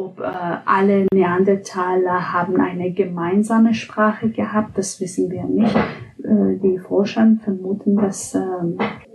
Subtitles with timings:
[0.00, 0.24] ob äh,
[0.64, 5.76] alle Neandertaler haben eine gemeinsame Sprache gehabt, das wissen wir nicht.
[5.76, 8.40] Äh, die Forscher vermuten, dass äh,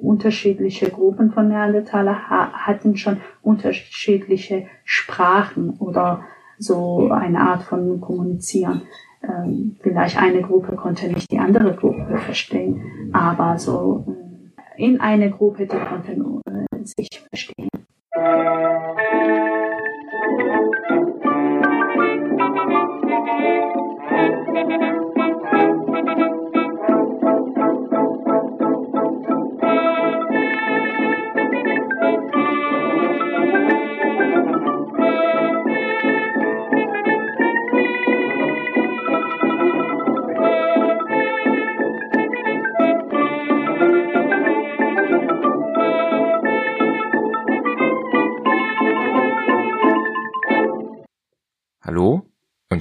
[0.02, 6.22] unterschiedliche Gruppen von Neandertaler ha hatten schon unterschiedliche Sprachen oder
[6.60, 8.84] so eine Art von Kommunizieren.
[9.24, 14.06] Ähm, vielleicht eine Gruppe konnte nicht die andere Gruppe verstehen, aber so
[14.78, 17.70] äh, in einer Gruppe, die konnten äh, sich verstehen.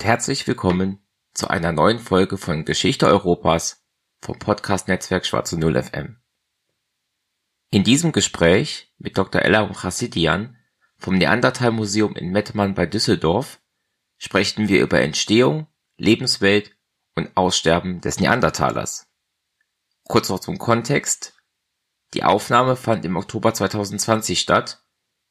[0.05, 3.87] Herzlich willkommen zu einer neuen Folge von Geschichte Europas
[4.21, 6.21] vom Podcast Netzwerk Schwarze Null FM.
[7.71, 9.41] In diesem Gespräch mit Dr.
[9.41, 10.59] Ella Chassidian
[10.99, 13.63] vom Neandertal Museum in Mettmann bei Düsseldorf
[14.19, 16.77] sprechen wir über Entstehung, Lebenswelt
[17.17, 19.07] und Aussterben des Neandertalers.
[20.07, 21.33] Kurz noch zum Kontext.
[22.13, 24.85] Die Aufnahme fand im Oktober 2020 statt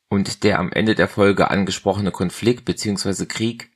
[0.09, 3.27] und der am Ende der Folge angesprochene Konflikt bzw.
[3.27, 3.69] Krieg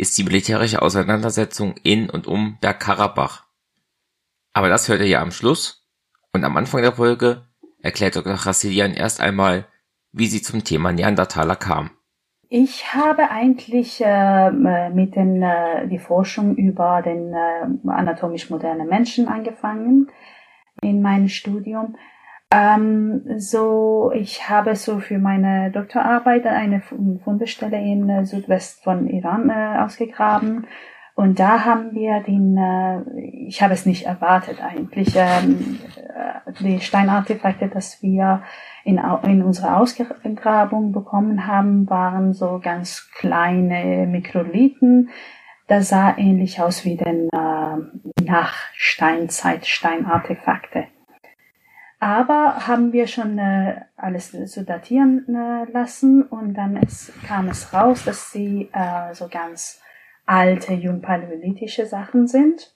[0.00, 3.44] ist die militärische Auseinandersetzung in und um Bergkarabach.
[4.52, 5.86] Aber das hört ihr ja am Schluss
[6.32, 7.42] und am Anfang der Folge
[7.82, 8.36] erklärt Dr.
[8.36, 9.66] Chassilian erst einmal,
[10.12, 11.90] wie sie zum Thema Neandertaler kam.
[12.48, 19.28] Ich habe eigentlich äh, mit den, äh, die Forschung über den äh, anatomisch modernen Menschen
[19.28, 20.10] angefangen
[20.82, 21.96] in meinem Studium
[22.52, 29.50] ähm, so, ich habe so für meine Doktorarbeit eine Fundestelle in äh, Südwest von Iran
[29.50, 30.66] äh, ausgegraben.
[31.14, 36.80] Und da haben wir den, äh, ich habe es nicht erwartet eigentlich, ähm, äh, die
[36.80, 38.42] Steinartefakte, dass wir
[38.84, 45.10] in, in unserer Ausgrabung bekommen haben, waren so ganz kleine Mikrolithen.
[45.68, 50.86] Das sah ähnlich aus wie den äh, Nachsteinzeit Steinartefakte.
[52.02, 57.74] Aber haben wir schon äh, alles so datieren äh, lassen und dann es, kam es
[57.74, 59.82] raus, dass sie äh, so ganz
[60.24, 62.74] alte jungpaläolithische Sachen sind.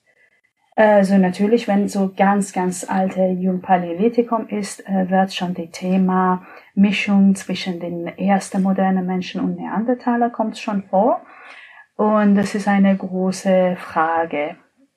[0.76, 7.34] Also natürlich, wenn so ganz, ganz alte Jungpaläolithikum ist, äh, wird schon die Thema Mischung
[7.34, 11.22] zwischen den ersten modernen Menschen und Neandertaler kommt schon vor.
[11.96, 14.56] Und das ist eine große Frage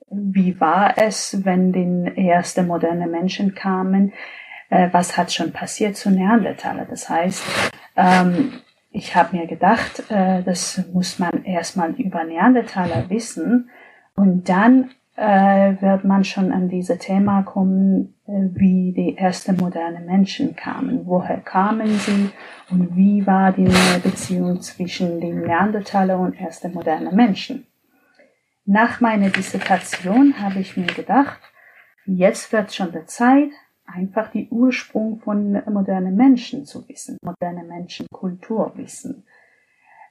[0.10, 4.14] wie war es, wenn den ersten moderne Menschen kamen?
[4.70, 6.86] Äh, was hat schon passiert zu Neandertaler?
[6.86, 7.44] Das heißt,
[7.96, 8.54] ähm,
[8.92, 13.70] ich habe mir gedacht, äh, das muss man erstmal über Neandertaler wissen
[14.16, 20.00] und dann äh, wird man schon an diese Thema kommen, äh, wie die ersten moderne
[20.00, 21.02] Menschen kamen.
[21.06, 22.30] Woher kamen sie
[22.70, 23.72] und wie war die
[24.04, 27.66] Beziehung zwischen den Neandertaler und ersten modernen Menschen?
[28.70, 31.40] Nach meiner Dissertation habe ich mir gedacht,
[32.06, 33.50] jetzt wird schon der Zeit,
[33.86, 39.24] einfach die Ursprung von modernen Menschen zu wissen, moderne Menschenkultur wissen.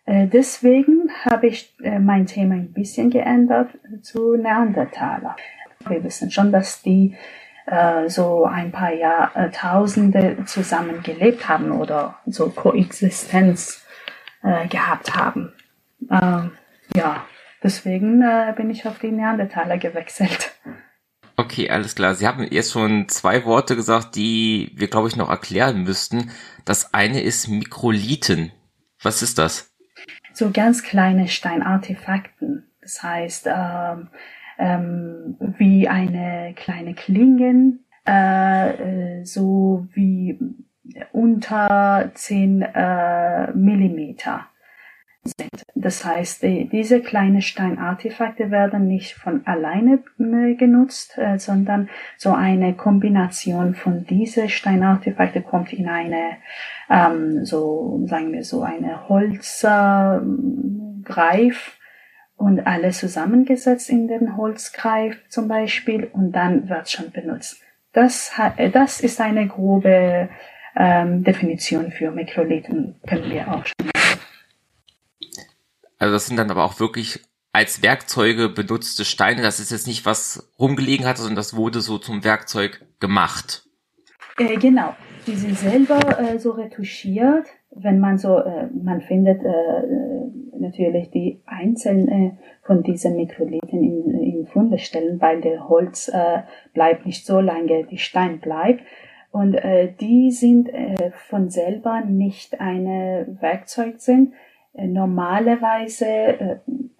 [0.06, 5.36] Äh, deswegen habe ich äh, mein Thema ein bisschen geändert zu Neandertaler.
[5.86, 7.14] Wir wissen schon, dass die
[7.66, 13.82] äh, so ein paar Jahrtausende zusammen gelebt haben oder so Koexistenz
[14.70, 15.52] gehabt haben.
[16.08, 16.52] Ähm,
[16.94, 17.24] ja,
[17.66, 20.52] Deswegen äh, bin ich auf die Neandertaler gewechselt.
[21.34, 22.14] Okay, alles klar.
[22.14, 26.30] Sie haben jetzt schon zwei Worte gesagt, die wir, glaube ich, noch erklären müssten.
[26.64, 28.52] Das eine ist Mikrolithen.
[29.02, 29.74] Was ist das?
[30.32, 32.70] So ganz kleine Steinartefakten.
[32.80, 34.10] Das heißt, ähm,
[34.58, 40.38] ähm, wie eine kleine Klingen, äh, äh so wie
[41.10, 44.46] unter 10 äh, Millimeter
[45.26, 45.62] sind.
[45.74, 52.32] Das heißt, die, diese kleinen Steinartefakte werden nicht von alleine äh, genutzt, äh, sondern so
[52.32, 56.38] eine Kombination von diese Steinartefakte kommt in eine,
[56.90, 60.58] ähm, so sagen wir so eine Holzgreif
[61.08, 67.62] äh, und alles zusammengesetzt in den Holzgreif zum Beispiel und dann wird schon benutzt.
[67.92, 68.32] Das,
[68.72, 70.28] das ist eine grobe
[70.76, 73.95] ähm, Definition für Mikrolithen, können wir auch schon
[75.98, 77.20] also das sind dann aber auch wirklich
[77.52, 79.42] als Werkzeuge benutzte Steine.
[79.42, 83.66] Das ist jetzt nicht was rumgelegen hat, sondern das wurde so zum Werkzeug gemacht.
[84.38, 84.94] Äh, genau.
[85.26, 87.46] Die sind selber äh, so retuschiert.
[87.70, 94.46] Wenn man so, äh, man findet äh, natürlich die einzelnen von diesen Mikrolithen in, in
[94.46, 96.42] Funde stellen, weil der Holz äh,
[96.74, 98.82] bleibt nicht so lange, die Stein bleibt.
[99.30, 104.32] Und äh, die sind äh, von selber nicht eine Werkzeug sind.
[104.76, 106.56] Äh, normalerweise, äh,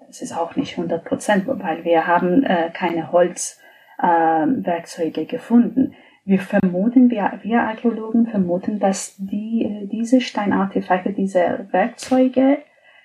[0.09, 5.93] es ist auch nicht 100 Prozent, weil wir haben äh, keine Holzwerkzeuge gefunden.
[6.25, 12.59] Wir vermuten, wir, wir Archäologen vermuten, dass die, diese Steinartefakte, diese Werkzeuge,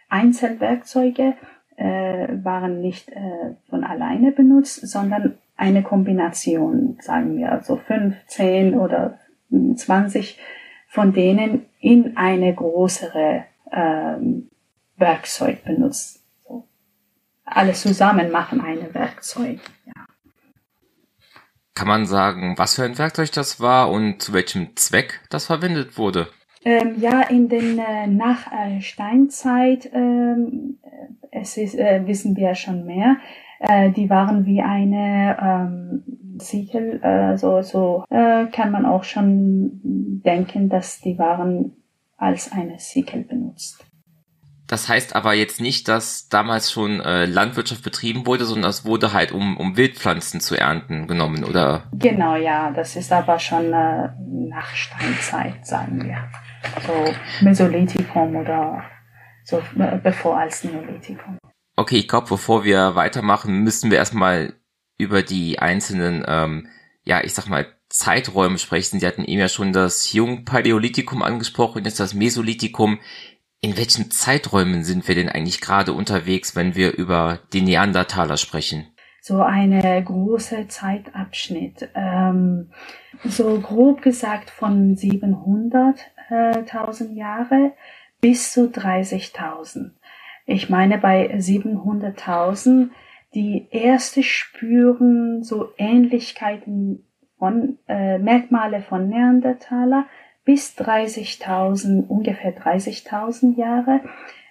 [0.09, 1.35] Einzelwerkzeuge,
[1.77, 3.11] waren nicht
[3.69, 9.17] von alleine benutzt, sondern eine Kombination, sagen wir, also 15 oder
[9.49, 10.37] 20
[10.87, 14.50] von denen in eine größere ähm,
[15.01, 16.23] Werkzeug benutzt.
[16.47, 16.65] So.
[17.43, 19.59] Alles zusammen machen eine Werkzeug.
[19.85, 20.05] Ja.
[21.73, 25.97] Kann man sagen, was für ein Werkzeug das war und zu welchem Zweck das verwendet
[25.97, 26.27] wurde?
[26.63, 30.77] Ähm, ja, in den äh, nach äh, Steinzeit, ähm,
[31.31, 33.17] es ist, äh, wissen wir schon mehr.
[33.59, 36.03] Äh, die waren wie eine ähm,
[36.39, 39.79] Siegel, äh, so, so äh, kann man auch schon
[40.23, 41.77] denken, dass die waren
[42.17, 43.83] als eine Siegel benutzt.
[44.71, 49.11] Das heißt aber jetzt nicht, dass damals schon äh, Landwirtschaft betrieben wurde, sondern es wurde
[49.11, 51.89] halt, um, um Wildpflanzen zu ernten, genommen, oder?
[51.91, 52.71] Genau, ja.
[52.71, 54.07] Das ist aber schon äh,
[54.47, 56.29] nach Steinzeit, sagen wir.
[56.87, 57.13] So
[57.43, 58.85] Mesolithikum oder
[59.43, 61.37] so äh, bevor als Neolithikum.
[61.75, 64.53] Okay, ich glaube, bevor wir weitermachen, müssen wir erstmal
[64.97, 66.69] über die einzelnen, ähm,
[67.03, 69.01] ja, ich sag mal, Zeiträume sprechen.
[69.01, 72.99] Sie hatten eben ja schon das Jungpaläolithikum angesprochen, jetzt das Mesolithikum.
[73.63, 78.87] In welchen Zeiträumen sind wir denn eigentlich gerade unterwegs, wenn wir über die Neandertaler sprechen?
[79.21, 81.87] So eine große Zeitabschnitt.
[81.93, 82.71] Ähm,
[83.23, 87.73] so grob gesagt von 700.000 Jahre
[88.19, 89.91] bis zu 30.000.
[90.47, 92.89] Ich meine, bei 700.000
[93.35, 97.05] die erste spüren so Ähnlichkeiten
[97.37, 100.07] von äh, Merkmale von Neandertaler
[100.43, 104.01] bis 30.000, ungefähr 30.000 Jahre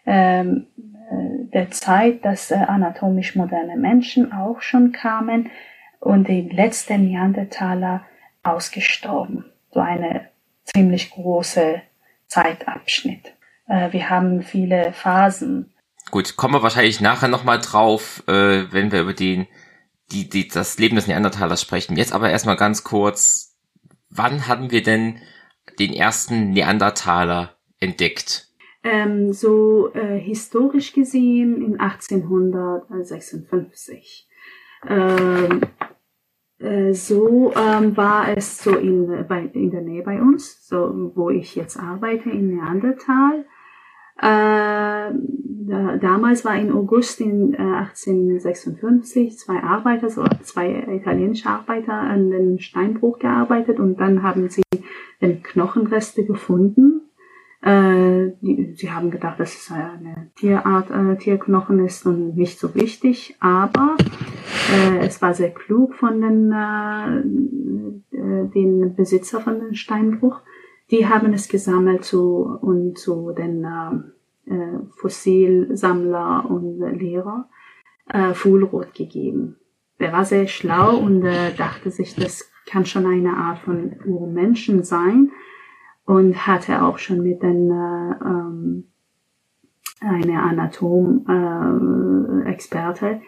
[0.07, 0.67] ähm,
[1.11, 5.51] äh, der Zeit, dass äh, anatomisch moderne Menschen auch schon kamen
[5.99, 8.05] und die letzten Neandertaler
[8.43, 9.45] ausgestorben.
[9.71, 10.29] So eine
[10.65, 11.83] ziemlich große
[12.27, 13.35] Zeitabschnitt.
[13.69, 15.73] Äh, wir haben viele Phasen.
[16.11, 19.47] Gut, kommen wir wahrscheinlich nachher nochmal drauf, äh, wenn wir über den,
[20.13, 21.97] die, die, das Leben des Neandertalers sprechen.
[21.97, 23.57] Jetzt aber erstmal ganz kurz,
[24.09, 25.21] wann hatten wir denn
[25.81, 28.47] den ersten Neandertaler entdeckt?
[28.85, 34.29] Ähm, so äh, historisch gesehen in 1856.
[34.88, 35.62] Ähm,
[36.59, 41.31] äh, so ähm, war es so in, bei, in der Nähe bei uns, so wo
[41.31, 43.44] ich jetzt arbeite in Neandertal.
[44.21, 45.13] Äh,
[46.01, 52.59] damals war in August in äh, 1856 zwei Arbeiter, so zwei italienische Arbeiter an den
[52.59, 54.63] Steinbruch gearbeitet und dann haben sie
[55.23, 57.01] den Knochenreste gefunden.
[57.63, 62.75] Äh, die, sie haben gedacht, dass es eine Tierart, äh, Tierknochen ist und nicht so
[62.75, 63.97] wichtig, aber
[64.73, 70.41] äh, es war sehr klug von den, äh, äh den Besitzer von dem Steinbruch.
[70.91, 77.49] Die haben es gesammelt zu, und zu den äh, äh Fossilsammler und Lehrer
[78.09, 79.57] äh, Fuhlrot gegeben.
[80.00, 84.83] Der war sehr schlau und äh, dachte sich, das kann schon eine Art von Urmenschen
[84.83, 85.31] sein
[86.05, 88.85] und hatte auch schon mit den äh, ähm,
[90.00, 93.21] eine Anatom-Experte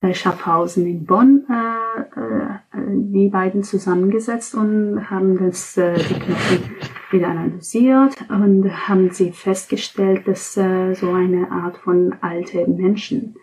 [0.00, 6.70] äh, Schaffhausen in Bonn äh, äh, die beiden zusammengesetzt und haben das äh, die Knochen
[7.12, 13.36] wieder analysiert und haben sie festgestellt, dass äh, so eine Art von alte Menschen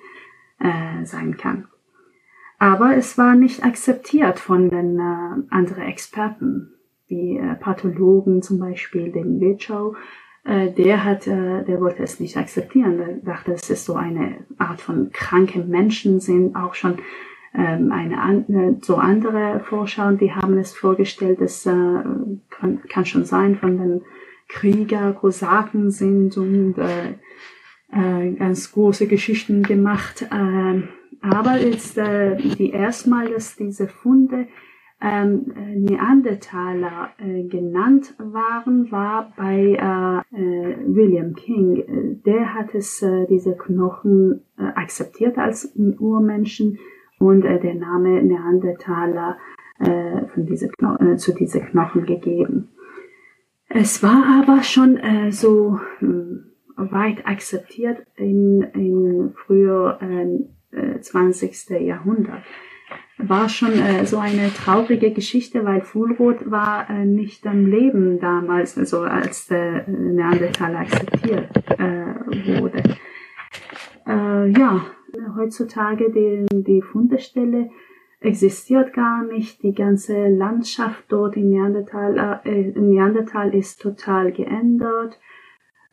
[0.60, 1.68] äh, sein kann.
[2.58, 6.74] Aber es war nicht akzeptiert von den äh, anderen Experten,
[7.08, 9.96] wie äh, Pathologen zum Beispiel, den Virchow.
[10.46, 12.98] Äh, der hat, äh, der wollte es nicht akzeptieren.
[12.98, 17.00] Der dachte, es ist so eine Art von kranken Menschen sind auch schon
[17.58, 23.26] eine an, äh, so andere Forscher, die haben es vorgestellt, es äh, kann, kann schon
[23.26, 24.02] sein von den
[24.48, 30.28] Krieger, Kosaken sind und äh, ganz große Geschichten gemacht.
[30.32, 30.84] Äh,
[31.22, 34.48] aber ist die erstmal, dass diese Funde
[35.02, 42.22] ähm, Neandertaler äh, genannt waren, war bei äh, äh, William King.
[42.26, 46.80] Der hat es diese Knochen akzeptiert als Urmenschen
[47.20, 49.38] und äh, der Name Neandertaler
[49.80, 52.70] äh, von diese Kno äh, zu diese Knochen gegeben.
[53.68, 61.70] Es war aber schon äh, so hm, weit akzeptiert in, in früher äh, 20.
[61.82, 62.44] Jahrhundert.
[63.18, 68.78] War schon äh, so eine traurige Geschichte, weil Fulroth war äh, nicht am Leben damals,
[68.78, 72.84] also als der Neandertaler akzeptiert äh, wurde.
[74.06, 74.86] Äh, ja,
[75.36, 77.70] heutzutage die, die Fundestelle
[78.20, 79.64] existiert gar nicht.
[79.64, 85.20] Die ganze Landschaft dort in Neandertal, äh, in Neandertal ist total geändert.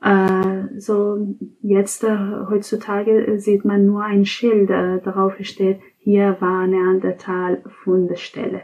[0.03, 2.17] Äh, so jetzt äh,
[2.49, 8.63] heutzutage sieht man nur ein Schild, äh, darauf steht, hier war Neandertal Fundestelle.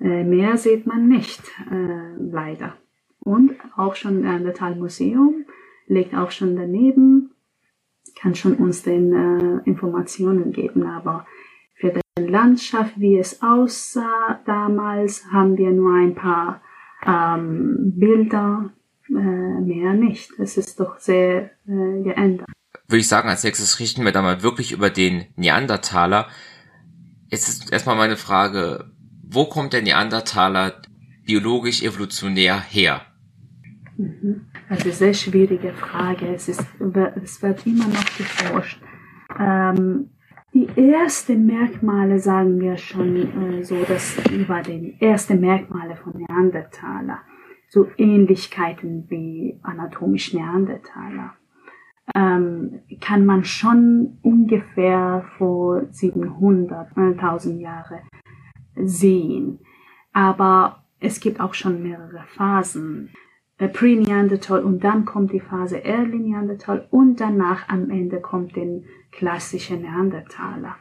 [0.00, 2.74] Äh, mehr sieht man nicht, äh, leider.
[3.20, 5.44] Und auch schon Neandertal Museum
[5.88, 7.32] liegt auch schon daneben,
[8.20, 11.26] kann schon uns den äh, Informationen geben, aber
[11.74, 16.62] für die Landschaft, wie es aussah damals, haben wir nur ein paar
[17.06, 18.72] ähm, Bilder,
[19.08, 20.30] äh, mehr nicht.
[20.38, 22.48] Es ist doch sehr äh, geändert.
[22.88, 26.28] Würde ich sagen, als nächstes richten wir da mal wirklich über den Neandertaler.
[27.28, 28.90] Jetzt ist erstmal meine Frage,
[29.28, 30.80] wo kommt der Neandertaler
[31.24, 33.02] biologisch evolutionär her?
[33.96, 34.46] Mhm.
[34.68, 36.26] Also sehr schwierige Frage.
[36.34, 36.64] Es, ist,
[37.22, 38.80] es wird immer noch geforscht.
[39.38, 40.10] Ähm,
[40.52, 43.16] die ersten Merkmale sagen wir schon
[43.58, 47.20] äh, so, dass über den ersten Merkmale von Neandertaler,
[47.68, 51.34] so Ähnlichkeiten wie anatomisch Neandertaler,
[52.14, 58.00] ähm, kann man schon ungefähr vor 700, 1000 Jahre
[58.76, 59.58] sehen.
[60.12, 63.10] Aber es gibt auch schon mehrere Phasen.
[63.58, 68.84] Äh, Pre-Neanderthal und dann kommt die Phase Early Neanderthal und danach am Ende kommt den
[69.12, 70.76] klassische Neandertaler.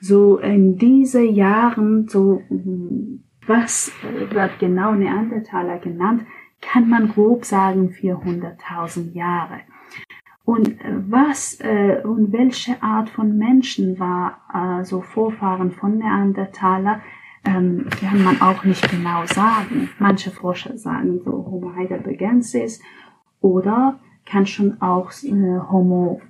[0.00, 2.42] So in diese Jahren, so
[3.46, 3.92] was
[4.30, 6.26] wird genau Neandertaler genannt,
[6.60, 9.60] kann man grob sagen 400.000 Jahre.
[10.44, 17.00] Und äh, was äh, und welche Art von Menschen war äh, so Vorfahren von Neandertaler,
[17.48, 19.90] ähm, kann man auch nicht genau sagen.
[19.98, 22.80] Manche Forscher sagen so Homo heidelbergensis
[23.40, 26.20] oder kann schon auch äh, Homo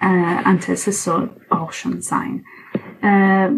[0.00, 2.44] äh, antecessor auch schon sein.
[3.00, 3.50] Äh,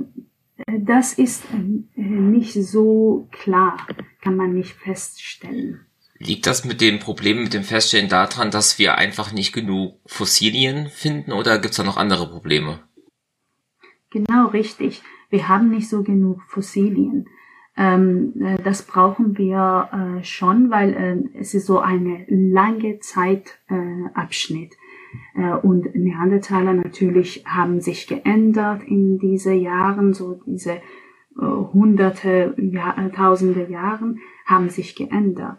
[0.79, 3.77] das ist äh, nicht so klar,
[4.21, 5.81] kann man nicht feststellen.
[6.19, 10.89] Liegt das mit dem Problem mit dem Feststellen daran, dass wir einfach nicht genug Fossilien
[10.89, 12.81] finden oder gibt es da noch andere Probleme?
[14.11, 15.03] Genau richtig.
[15.31, 17.29] Wir haben nicht so genug Fossilien.
[17.77, 20.93] Ähm, äh, das brauchen wir äh, schon, weil
[21.35, 24.77] äh, es ist so eine lange Zeitabschnitt.
[25.35, 30.81] Äh, und Neandertaler natürlich haben sich geändert in diese Jahren, so diese äh,
[31.37, 35.59] hunderte, Jahr, äh, tausende Jahren haben sich geändert.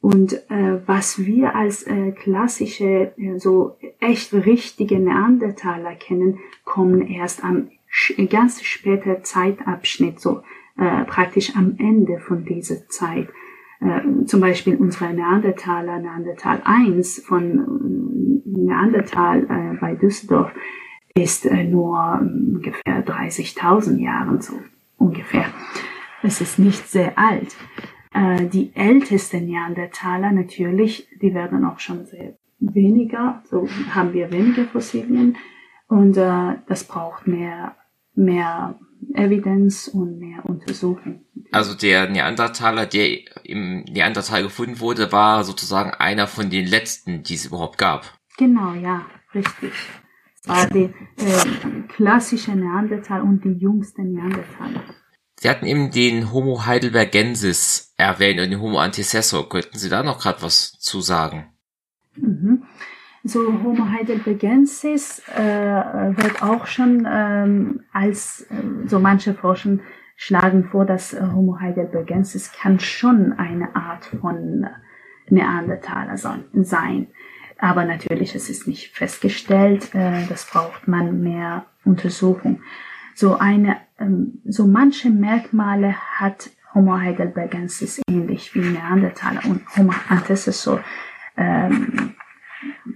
[0.00, 7.42] Und äh, was wir als äh, klassische, äh, so echt richtige Neandertaler kennen, kommen erst
[7.42, 7.70] am
[8.28, 10.42] ganz später Zeitabschnitt, so
[10.76, 13.28] äh, praktisch am Ende von dieser Zeit.
[13.80, 20.52] Äh, zum Beispiel unsere Neandertaler, Neandertal 1 von äh, Neandertal äh, bei Düsseldorf
[21.14, 24.54] ist äh, nur ungefähr 30.000 Jahren so
[24.98, 25.46] ungefähr.
[26.22, 27.54] Es ist nicht sehr alt.
[28.12, 34.64] Äh, die ältesten Neandertaler natürlich, die werden auch schon sehr weniger, so haben wir weniger
[34.64, 35.36] Fossilien
[35.88, 37.76] und äh, das braucht mehr
[38.14, 38.78] mehr
[39.14, 41.24] Evidenz und mehr Untersuchung.
[41.52, 47.34] Also der Neandertaler, der im Neandertal gefunden wurde, war sozusagen einer von den letzten, die
[47.34, 48.18] es überhaupt gab.
[48.36, 49.72] Genau, ja, richtig.
[50.42, 54.82] Es war der äh, klassische Neandertal und die jüngste Neandertaler.
[55.38, 59.48] Sie hatten eben den Homo heidelbergensis erwähnt und den Homo antecessor.
[59.48, 61.52] Könnten Sie da noch gerade was zu sagen?
[62.16, 62.53] Mhm.
[63.26, 69.80] So Homo heidelbergensis äh, wird auch schon ähm, als, äh, so manche Forschen
[70.14, 74.66] schlagen vor, dass äh, Homo heidelbergensis kann schon eine Art von
[75.30, 77.06] Neandertaler sein.
[77.58, 82.60] Aber natürlich, es ist nicht festgestellt, äh, das braucht man mehr Untersuchung.
[83.14, 90.80] So eine, ähm, so manche Merkmale hat Homo heidelbergensis ähnlich wie Neandertaler und Homo antecessor
[91.38, 92.14] ähm,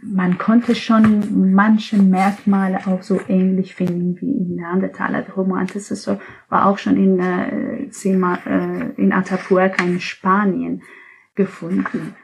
[0.03, 5.23] man konnte schon manche Merkmale auch so ähnlich finden wie in Neandertaler.
[5.23, 10.83] Der Homo antecessor war auch schon in, äh, äh, in Atapuerca in Spanien
[11.35, 12.15] gefunden.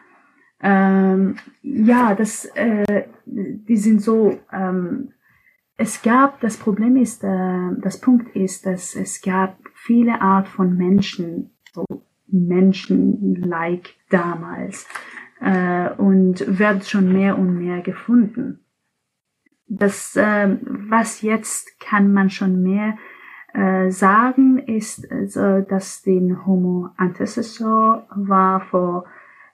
[0.61, 5.13] Ähm, ja, das, äh, die sind so, ähm,
[5.77, 10.77] es gab, das Problem ist, äh, das Punkt ist, dass es gab viele Art von
[10.77, 11.85] Menschen, so
[12.29, 14.87] Menschen-like damals.
[15.41, 18.61] Äh, und wird schon mehr und mehr gefunden.
[19.67, 22.97] Das, äh, was jetzt kann man schon mehr
[23.55, 29.05] äh, sagen, ist, also, dass den Homo antecessor war vor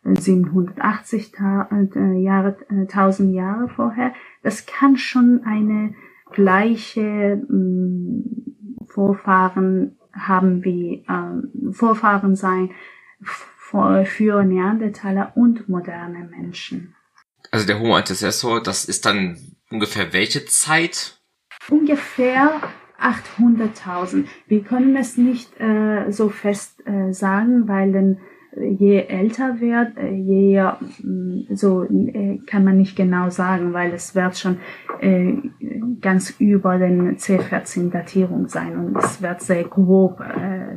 [0.05, 4.13] 780 äh, Jahre, 1000 Jahre vorher.
[4.43, 5.95] Das kann schon eine
[6.33, 12.71] gleiche mm, Vorfahren haben wie äh, Vorfahren sein
[14.05, 16.95] für Neandertaler und moderne Menschen.
[17.51, 19.39] Also der Homo antecessor, das ist dann
[19.71, 21.21] ungefähr welche Zeit?
[21.69, 22.61] Ungefähr
[23.01, 24.27] 800.000.
[24.47, 28.19] Wir können es nicht äh, so fest äh, sagen, weil denn
[28.57, 30.63] je älter wird, äh, je
[31.03, 34.59] mm, so äh, kann man nicht genau sagen, weil es wird schon
[35.01, 35.35] äh,
[36.01, 40.23] ganz über den C14 Datierung sein und es wird sehr grob,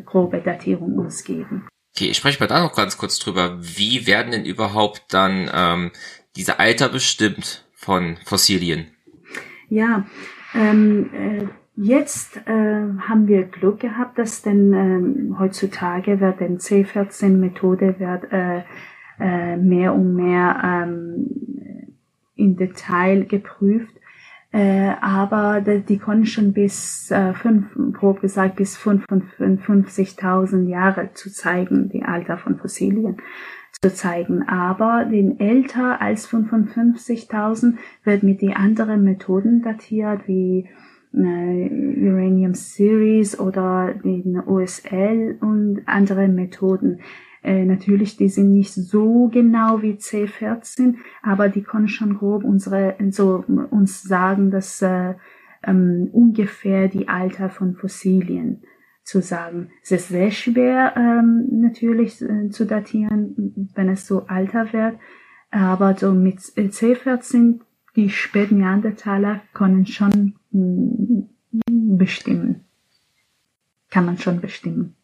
[0.06, 1.66] grobe Datierung uns geben.
[1.96, 3.58] Okay, ich spreche mal da noch ganz kurz drüber.
[3.62, 5.92] Wie werden denn überhaupt dann ähm,
[6.36, 8.88] diese Alter bestimmt von Fossilien?
[9.70, 10.06] Ja,
[10.56, 17.96] ähm, äh, Jetzt äh, haben wir Glück gehabt, dass denn äh, heutzutage wird den C14-Methode
[17.98, 18.64] wird äh,
[19.20, 21.96] äh, mehr und mehr ähm,
[22.36, 23.96] in Detail geprüft.
[24.54, 31.32] Äh, aber die, die konnten schon bis äh, fünf, grob gesagt bis 55.000 Jahre zu
[31.32, 33.18] zeigen, die Alter von Fossilien
[33.82, 34.48] zu zeigen.
[34.48, 40.70] Aber den älter als 55.000 wird mit den anderen Methoden datiert, wie
[41.16, 47.02] Uranium Series oder den OSL und andere Methoden.
[47.44, 52.96] Äh, natürlich, die sind nicht so genau wie C14, aber die können schon grob unsere,
[53.10, 55.16] so uns sagen, dass äh,
[55.64, 58.64] ähm, ungefähr die Alter von Fossilien
[59.04, 59.72] zu sagen.
[59.82, 64.98] Es ist sehr schwer ähm, natürlich äh, zu datieren, wenn es so alter wird,
[65.52, 67.60] aber so mit C14
[67.96, 71.30] die späten Neandertaler können schon hm,
[71.98, 72.64] bestimmen.
[73.90, 74.96] Kann man schon bestimmen.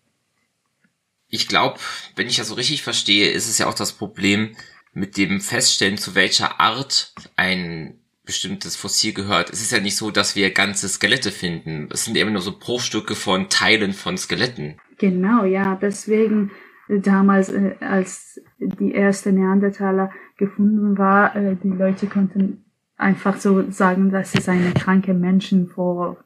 [1.29, 1.79] Ich glaube,
[2.15, 4.55] wenn ich das so richtig verstehe, ist es ja auch das Problem
[4.93, 9.49] mit dem Feststellen, zu welcher Art ein bestimmtes Fossil gehört.
[9.51, 11.89] Es ist ja nicht so, dass wir ganze Skelette finden.
[11.91, 14.79] Es sind eben nur so Bruchstücke von Teilen von Skeletten.
[14.97, 15.75] Genau, ja.
[15.81, 16.51] Deswegen
[16.87, 22.65] damals, äh, als die erste Neandertaler gefunden war, äh, die Leute konnten
[22.97, 26.17] einfach so sagen, das ist eine kranke Menschen vor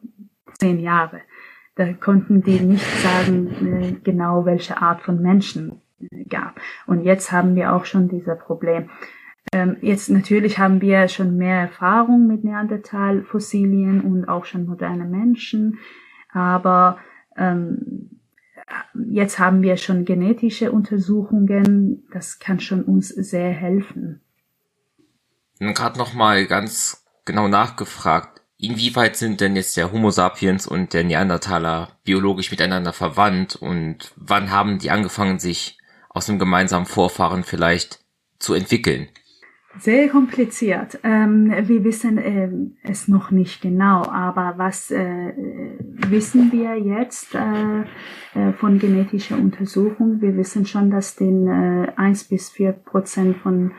[0.59, 1.21] zehn Jahren.
[1.75, 6.59] Da konnten die nicht sagen, äh, genau welche Art von Menschen äh, gab.
[6.85, 8.89] Und jetzt haben wir auch schon dieser Problem.
[9.51, 15.79] Ähm, jetzt natürlich haben wir schon mehr Erfahrung mit Neandertal-Fossilien und auch schon moderne Menschen,
[16.31, 16.97] aber
[17.37, 18.19] ähm,
[19.09, 24.21] jetzt haben wir schon genetische Untersuchungen, das kann schon uns sehr helfen.
[25.59, 28.32] Gerade nochmal ganz genau nachgefragt,
[28.63, 34.51] inwieweit sind denn jetzt der Homo sapiens und der Neandertaler biologisch miteinander verwandt und wann
[34.51, 35.77] haben die angefangen, sich
[36.09, 37.99] aus einem gemeinsamen Vorfahren vielleicht
[38.39, 39.09] zu entwickeln?
[39.79, 40.99] Sehr kompliziert.
[41.03, 42.49] Ähm, wir wissen äh,
[42.83, 45.33] es noch nicht genau, aber was äh,
[46.07, 47.81] wissen wir jetzt äh,
[48.35, 50.21] äh von genetischer Untersuchung?
[50.21, 53.71] Wir wissen schon, dass den äh, 1 bis 4 Prozent von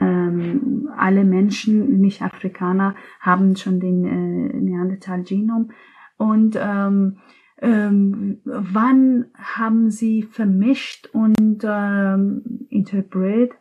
[0.00, 5.70] ähm, alle Menschen, nicht Afrikaner, haben schon den äh, Neandertal-Genom.
[6.16, 7.18] Und ähm,
[7.60, 13.52] ähm, wann haben sie vermischt und ähm, interbred?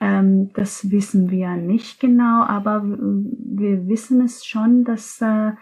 [0.00, 5.52] Ähm, das wissen wir nicht genau, aber wir wissen es schon, dass äh,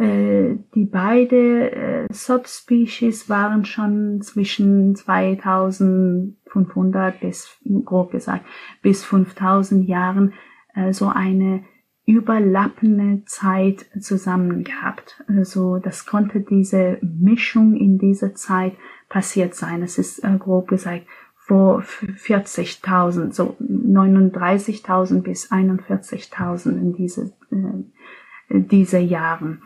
[0.00, 8.44] die beide äh, Subspecies waren schon zwischen 2500 bis, grob gesagt,
[8.80, 10.34] bis 5000 Jahren
[10.74, 11.64] äh, so eine
[12.06, 15.24] überlappende Zeit zusammen gehabt.
[15.26, 18.74] Also das konnte diese Mischung in dieser Zeit
[19.08, 19.82] passiert sein.
[19.82, 28.98] Es ist äh, grob gesagt vor 40.000, so 39.000 bis 41.000 in diese, äh, diese
[28.98, 29.62] Jahren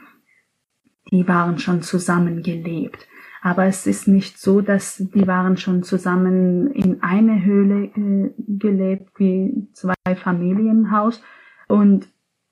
[1.12, 3.06] die waren schon zusammengelebt.
[3.42, 9.10] Aber es ist nicht so, dass die waren schon zusammen in eine Höhle äh, gelebt
[9.18, 11.22] wie zwei Familienhaus
[11.68, 12.08] und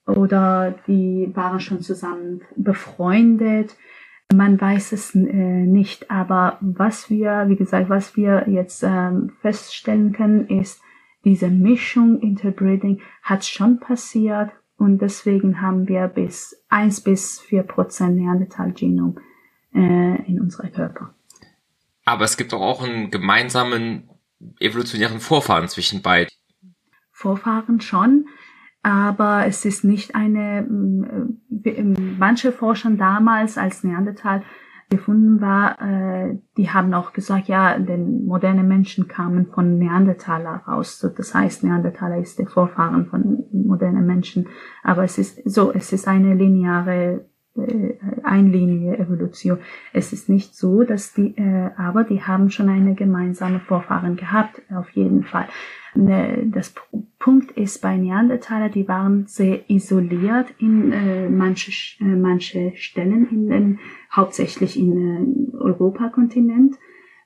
[0.07, 3.77] oder die waren schon zusammen befreundet.
[4.33, 10.13] Man weiß es äh, nicht, aber was wir, wie gesagt, was wir jetzt ähm, feststellen
[10.13, 10.83] können, ist,
[11.25, 18.17] diese Mischung Interbreeding hat schon passiert und deswegen haben wir bis eins bis vier Prozent
[18.17, 19.19] Neandertal-Genom
[19.75, 21.15] äh, in unserem Körper.
[22.07, 24.09] Aber es gibt doch auch einen gemeinsamen
[24.59, 26.31] evolutionären Vorfahren zwischen beiden.
[27.13, 28.27] Vorfahren schon,
[28.83, 30.67] aber es ist nicht eine,
[32.19, 34.43] manche Forscher damals als Neandertal
[34.91, 41.01] gefunden war, äh, die haben auch gesagt, ja, denn moderne Menschen kamen von Neandertaler raus.
[41.17, 44.49] Das heißt, Neandertaler ist der Vorfahren von modernen Menschen.
[44.83, 47.25] Aber es ist so, es ist eine lineare,
[48.23, 49.59] einlinie Evolution.
[49.93, 54.63] Es ist nicht so, dass die, äh, aber die haben schon eine gemeinsame Vorfahren gehabt,
[54.75, 55.47] auf jeden Fall.
[55.95, 56.73] Ne, das
[57.19, 63.49] Punkt ist bei Neandertaler, die waren sehr isoliert in äh, manche, äh, manche Stellen, in
[63.49, 63.79] den,
[64.13, 66.77] hauptsächlich in äh, Europakontinent.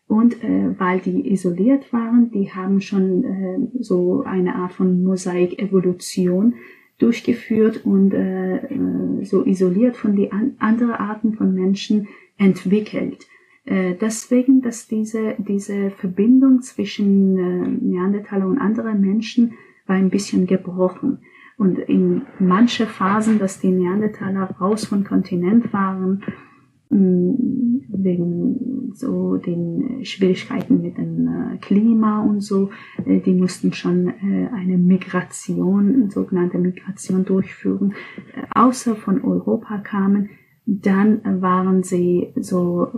[0.07, 6.55] Und äh, weil die isoliert waren, die haben schon äh, so eine Art von Mosaik-Evolution
[6.99, 13.27] durchgeführt und äh, äh so isoliert von die an, anderen Arten von Menschen entwickelt.
[13.65, 19.55] Äh, deswegen, dass diese, diese Verbindung zwischen äh, Neandertaler und anderen Menschen
[19.87, 21.21] war ein bisschen gebrochen.
[21.57, 26.23] Und in manche Phasen, dass die Neandertaler raus vom Kontinent waren,
[26.91, 32.71] wegen so den Schwierigkeiten mit dem äh, Klima und so,
[33.05, 37.95] äh, die mussten schon äh, eine Migration, sogenannte Migration durchführen,
[38.55, 40.31] außer von Europa kamen,
[40.67, 42.89] dann waren sie so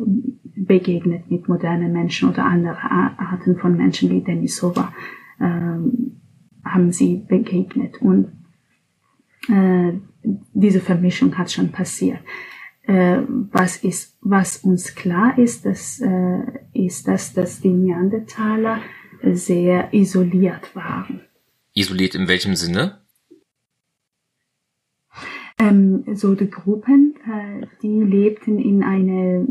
[0.55, 4.93] begegnet mit modernen Menschen oder anderen Arten von Menschen wie Denisova
[5.41, 6.21] ähm,
[6.65, 8.01] haben sie begegnet.
[8.01, 8.29] Und
[9.49, 9.95] äh,
[10.53, 12.21] diese Vermischung hat schon passiert.
[12.87, 18.81] Äh, was ist, was uns klar ist, das äh, ist, dass, dass die Neandertaler
[19.23, 21.21] sehr isoliert waren.
[21.75, 23.01] Isoliert in welchem Sinne?
[25.59, 29.47] Ähm, so die Gruppen, äh, die lebten in eine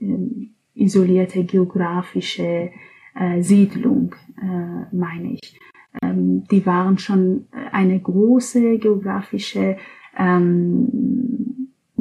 [0.00, 2.70] äh, isolierte geografische
[3.14, 5.58] äh, Siedlung, äh, meine ich.
[6.02, 9.76] Ähm, die waren schon eine große geografische
[10.18, 11.35] ähm,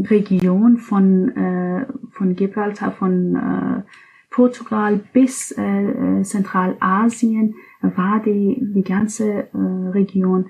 [0.09, 3.83] Region von, äh, von Gibraltar, von äh,
[4.29, 10.49] Portugal bis äh, Zentralasien war die, die ganze äh, Region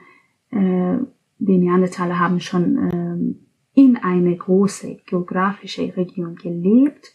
[0.51, 0.97] äh,
[1.37, 3.39] die Neandertaler haben schon ähm,
[3.73, 7.13] in eine große geografische Region gelebt,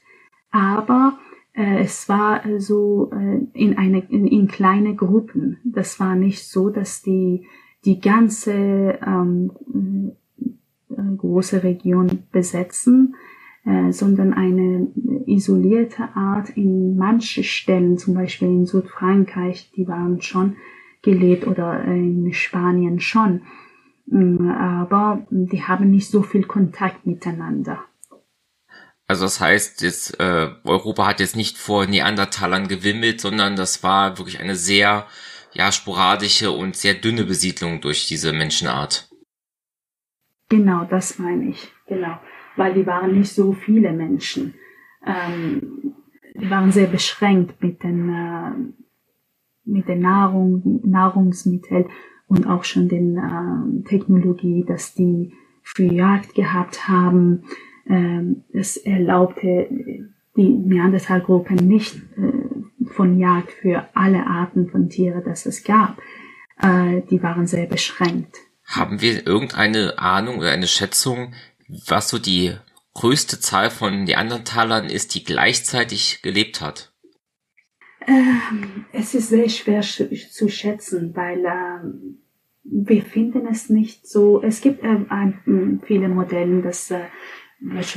[0.51, 1.19] aber
[1.55, 5.59] äh, es war so äh, in eine in, in kleine Gruppen.
[5.65, 7.47] Das war nicht so, dass die
[7.85, 10.13] die ganze ähm, äh,
[11.17, 13.15] große Region besetzen,
[13.65, 14.89] äh, sondern eine
[15.27, 20.57] isolierte Art in manche Stellen, zum Beispiel in Südfrankreich, die waren schon
[21.03, 23.43] gelebt oder in Spanien schon.
[24.07, 27.85] Mm, aber die haben nicht so viel Kontakt miteinander.
[29.07, 34.19] Also das heißt, jetzt, äh, Europa hat jetzt nicht vor Neandertalern gewimmelt, sondern das war
[34.19, 35.07] wirklich eine sehr
[35.53, 39.10] ja, sporadische und sehr dünne Besiedlung durch diese Menschenart.
[40.51, 41.73] Genau, das meine ich.
[41.87, 42.19] Genau.
[42.57, 44.55] Weil die waren nicht so viele Menschen.
[45.07, 45.95] Ähm,
[46.35, 48.51] die waren sehr beschränkt mit den, äh,
[49.65, 51.87] mit den Nahrung, Nahrungsmitteln
[52.27, 55.33] und auch schon den äh, Technologie, dass die
[55.63, 57.45] für Jagd gehabt haben.
[57.87, 59.69] Ähm, es erlaubte
[60.37, 66.01] die Neandertalgruppen nicht äh, von Jagd für alle Arten von Tiere, dass es gab.
[66.61, 68.50] Äh, die waren sehr beschränkt.
[68.71, 71.35] Haben wir irgendeine Ahnung oder eine Schätzung,
[71.89, 72.55] was so die
[72.95, 76.93] größte Zahl von Neandertalern ist, die gleichzeitig gelebt hat?
[78.07, 82.19] Ähm, es ist sehr schwer zu schätzen, weil ähm,
[82.63, 84.41] wir finden es nicht so.
[84.41, 87.07] Es gibt äh, ein, viele Modelle, dass äh,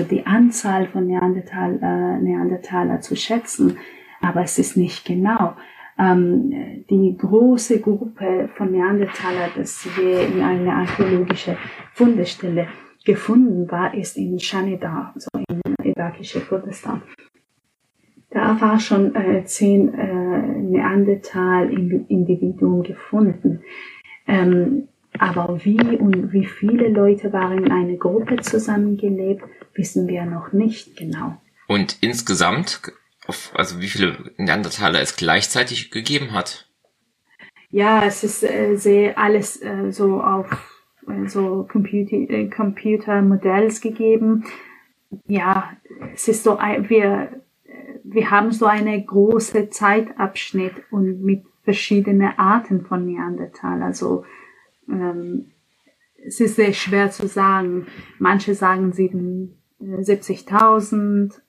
[0.10, 3.78] die Anzahl von Neandertal, äh, Neandertaler zu schätzen,
[4.22, 5.56] aber es ist nicht genau.
[6.00, 11.56] Ähm, die große Gruppe von Neandertaler, das wir in einer archäologischen
[11.94, 12.68] Fundestelle
[13.06, 17.04] gefunden war, ist in Shanida, so im irakischen Kurdistan.
[18.30, 23.62] Da war schon äh, zehn äh, Neandertal-Individuen gefunden.
[24.28, 24.88] Ähm,
[25.20, 29.44] aber wie und wie viele Leute waren in einer Gruppe zusammengelebt,
[29.76, 31.38] wissen wir noch nicht genau.
[31.68, 32.82] Und insgesamt,
[33.54, 36.70] also wie viele Neandertaler es gleichzeitig gegeben hat?
[37.70, 40.48] Ja, es ist äh, sehr alles äh, so auf
[41.08, 44.46] äh, so Computer, äh, Computermodells gegeben.
[45.28, 45.72] Ja,
[46.14, 47.42] es ist so, wir,
[48.04, 53.82] wir haben so eine große Zeitabschnitt und mit verschiedene Arten von Neandertal.
[53.82, 54.26] Also
[54.90, 55.52] ähm,
[56.26, 57.88] es ist sehr schwer zu sagen.
[58.20, 61.42] Manche sagen 70.000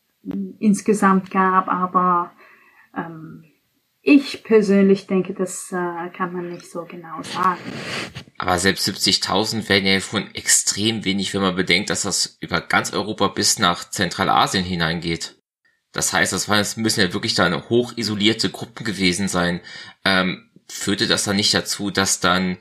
[0.59, 2.33] insgesamt gab, aber
[2.97, 3.45] ähm,
[4.07, 7.61] ich persönlich denke, das äh, kann man nicht so genau sagen.
[8.37, 12.93] Aber selbst 70.000 wären ja schon extrem wenig, wenn man bedenkt, dass das über ganz
[12.93, 15.43] Europa bis nach Zentralasien hineingeht.
[15.93, 19.61] Das heißt, das, müssen ja wirklich dann hoch isolierte Gruppen gewesen sein.
[20.05, 22.59] Ähm, führte das dann nicht dazu, dass dann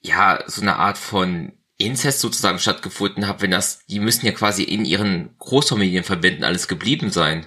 [0.00, 4.62] ja so eine Art von Inzest sozusagen stattgefunden hat, wenn das, die müssen ja quasi
[4.62, 7.46] in ihren Großfamilienverbänden alles geblieben sein.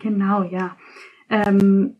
[0.00, 0.76] Genau, ja.
[1.28, 1.96] Ähm,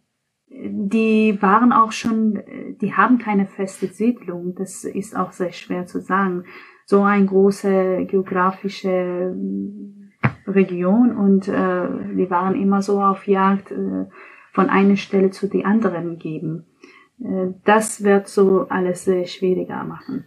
[0.51, 2.43] die waren auch schon,
[2.81, 4.55] die haben keine feste Siedlung.
[4.55, 6.45] Das ist auch sehr schwer zu sagen.
[6.87, 10.11] So eine große geografische hm,
[10.47, 14.07] Region und äh, die waren immer so auf Jagd äh,
[14.53, 16.65] von einer Stelle zu die anderen geben.
[17.21, 20.25] Äh, das wird so alles sehr schwieriger machen.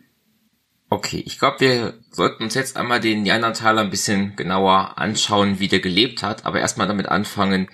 [0.94, 5.70] Okay, ich glaube, wir sollten uns jetzt einmal den Neandertaler ein bisschen genauer anschauen, wie
[5.70, 7.70] der gelebt hat, aber erstmal damit anfangen,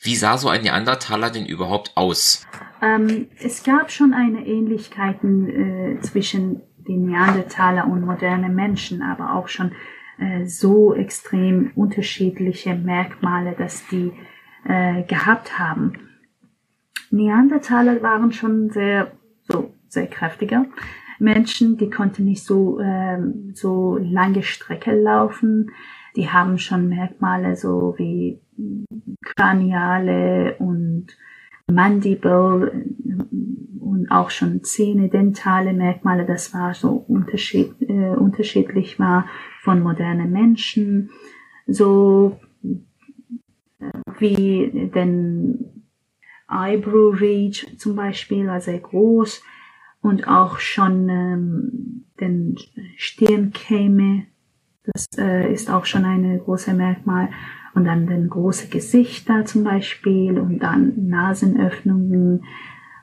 [0.00, 2.46] wie sah so ein Neandertaler denn überhaupt aus?
[2.80, 9.48] Ähm, es gab schon eine Ähnlichkeiten äh, zwischen den Neandertaler und modernen Menschen, aber auch
[9.48, 9.72] schon
[10.20, 14.12] äh, so extrem unterschiedliche Merkmale, dass die
[14.64, 15.94] äh, gehabt haben.
[17.10, 19.10] Neandertaler waren schon sehr,
[19.48, 20.66] so, sehr kräftiger
[21.20, 23.18] Menschen, die konnten nicht so, äh,
[23.54, 25.70] so lange Strecke laufen.
[26.16, 28.40] Die haben schon Merkmale so wie
[29.22, 31.06] Kraniale und
[31.70, 32.84] Mandible
[33.80, 39.26] und auch schon Zähne, dentale Merkmale, das war so unterschied, äh, unterschiedlich war
[39.60, 41.10] von modernen Menschen,
[41.66, 45.84] so äh, wie den
[46.50, 49.42] Eyebrow Ridge zum Beispiel war sehr groß
[50.02, 52.56] und auch schon ähm, den
[52.96, 54.26] Stirnkäme,
[54.84, 57.28] das äh, ist auch schon ein großes Merkmal
[57.74, 62.44] und dann den große Gesichter zum Beispiel und dann Nasenöffnungen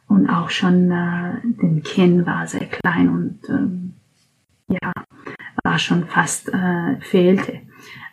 [0.08, 3.94] und auch schon äh, den Kinn war sehr klein und ähm,
[4.68, 4.92] ja,
[5.64, 7.62] war schon fast äh, fehlte.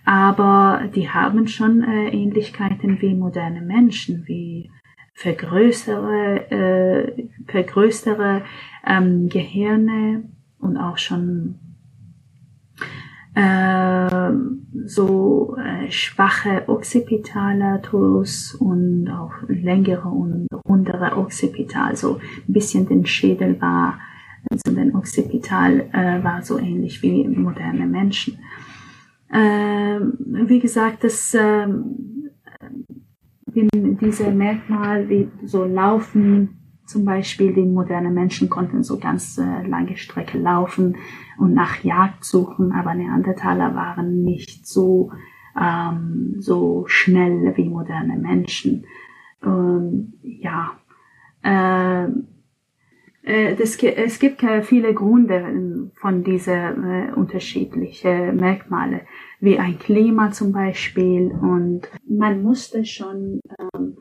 [0.05, 4.71] Aber die haben schon äh, Ähnlichkeiten wie moderne Menschen, wie
[5.15, 8.43] vergrößere, äh, vergrößere
[8.87, 10.25] ähm, Gehirne
[10.59, 11.59] und auch schon
[13.35, 14.33] äh,
[14.85, 23.61] so äh, schwache Occipitaler-Tos und auch längere und rundere Occipital, so ein bisschen den Schädel
[23.61, 23.99] war,
[24.51, 28.39] also den Occipital äh, war so ähnlich wie moderne Menschen.
[29.33, 30.01] Äh,
[30.47, 31.67] wie gesagt, das äh,
[33.55, 39.97] diese Merkmal wie so Laufen, zum Beispiel die modernen Menschen konnten so ganz äh, lange
[39.97, 40.97] Strecke laufen
[41.39, 45.11] und nach Jagd suchen, aber Neandertaler waren nicht so,
[45.59, 48.85] ähm, so schnell wie moderne Menschen.
[49.43, 50.73] Ähm, ja,
[51.43, 52.09] äh,
[53.23, 59.03] äh, das, es gibt viele Gründe von diesen äh, unterschiedlichen Merkmale,
[59.45, 61.31] wie ein Klima zum Beispiel.
[61.31, 63.41] Und man musste schon
[63.75, 63.97] ähm,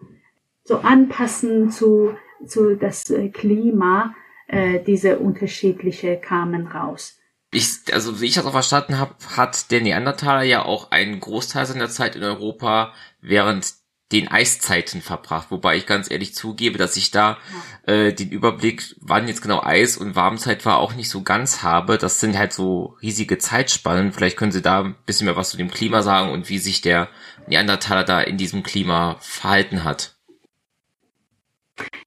[0.64, 2.16] so anpassen zu
[2.48, 4.14] zu das äh, Klima,
[4.48, 7.20] äh, diese unterschiedliche kamen raus.
[7.52, 11.66] Ich, also wie ich das auch verstanden habe, hat der Neandertaler ja auch einen Großteil
[11.66, 13.74] seiner Zeit in Europa während
[14.14, 17.38] den Eiszeiten verbracht, wobei ich ganz ehrlich zugebe, dass ich da
[17.86, 21.98] äh, den Überblick, wann jetzt genau Eis und Warmzeit war, auch nicht so ganz habe.
[21.98, 24.14] Das sind halt so riesige Zeitspannen.
[24.14, 26.82] Vielleicht können Sie da ein bisschen mehr was zu dem Klima sagen und wie sich
[26.82, 27.10] der
[27.48, 30.16] Neandertaler da in diesem Klima verhalten hat.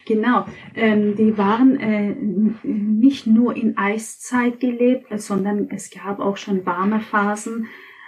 [0.06, 2.14] Genau, ähm, die waren äh,
[2.62, 7.66] nicht nur in Eiszeit gelebt, sondern es gab auch schon warme Phasen,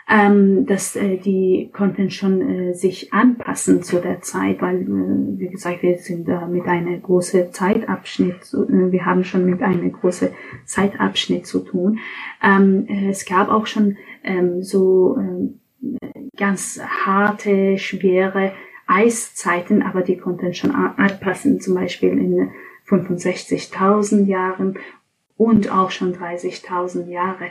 [0.09, 5.49] ähm, dass äh, die konnten schon äh, sich anpassen zu der Zeit, weil äh, wie
[5.49, 10.31] gesagt wir sind äh, mit einer großen Zeitabschnitt, äh, wir haben schon mit einem großen
[10.65, 11.99] Zeitabschnitt zu tun.
[12.43, 18.53] Ähm, äh, es gab auch schon ähm, so äh, ganz harte, schwere
[18.87, 22.51] Eiszeiten, aber die konnten schon anpassen, zum Beispiel in
[22.89, 24.79] 65.000 Jahren
[25.39, 27.47] und auch schon 30.000 Jahre.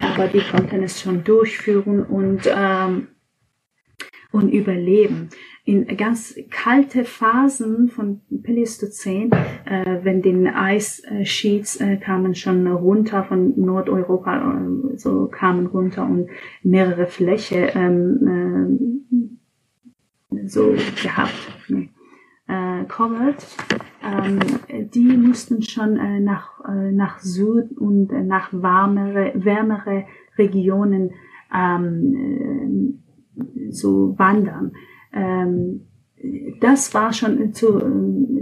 [0.00, 3.08] Aber die konnten es schon durchführen und, ähm,
[4.32, 5.30] und überleben.
[5.64, 9.30] In ganz kalte Phasen von Pleistozän,
[9.66, 16.28] äh, wenn den Eissheets äh, kamen schon runter von Nordeuropa, äh, so kamen runter und
[16.62, 19.06] mehrere Fläche ähm,
[20.32, 21.34] äh, so gehabt.
[21.68, 21.90] Nee.
[22.48, 23.44] Äh, covered.
[24.02, 24.38] Ähm,
[24.94, 30.04] die mussten schon äh, nach, äh, nach Süd und äh, nach warmere, wärmere
[30.36, 31.10] Regionen
[31.54, 33.00] ähm,
[33.36, 34.72] äh, so wandern.
[35.12, 35.82] Ähm,
[36.60, 37.80] das war schon zu,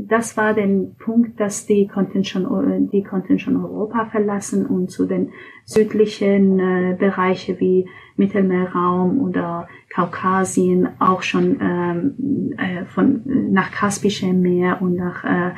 [0.09, 0.67] das war der
[0.99, 5.31] Punkt, dass die konnten schon, die konnten schon Europa verlassen und zu den
[5.67, 14.81] südlichen äh, Bereiche wie Mittelmeerraum oder Kaukasien auch schon ähm, äh, von nach Kaspischem Meer
[14.81, 15.53] und nach äh,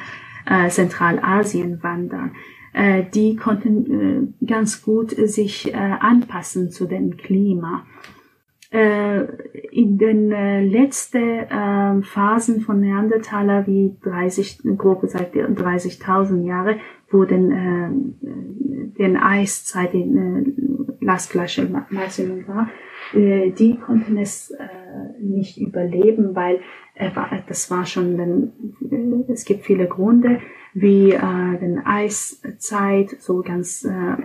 [0.47, 2.33] äh, Zentralasien wandern.
[2.73, 7.85] Äh, die konnten äh, ganz gut sich äh, anpassen zu dem Klima
[8.71, 16.77] in den äh, letzten äh, Phasen von Neandertaler wie 30, grob gesagt 30.000 Jahre,
[17.11, 20.17] wo den, äh, den Eiszeit in
[21.01, 22.69] äh, Lastflasche Maximum war,
[23.15, 24.67] äh, die konnten es äh,
[25.19, 26.61] nicht überleben, weil
[26.95, 27.11] äh,
[27.47, 28.53] das war schon,
[29.27, 30.41] äh, es gibt viele Gründe,
[30.75, 34.17] wie äh, den Eiszeit, so ganz äh,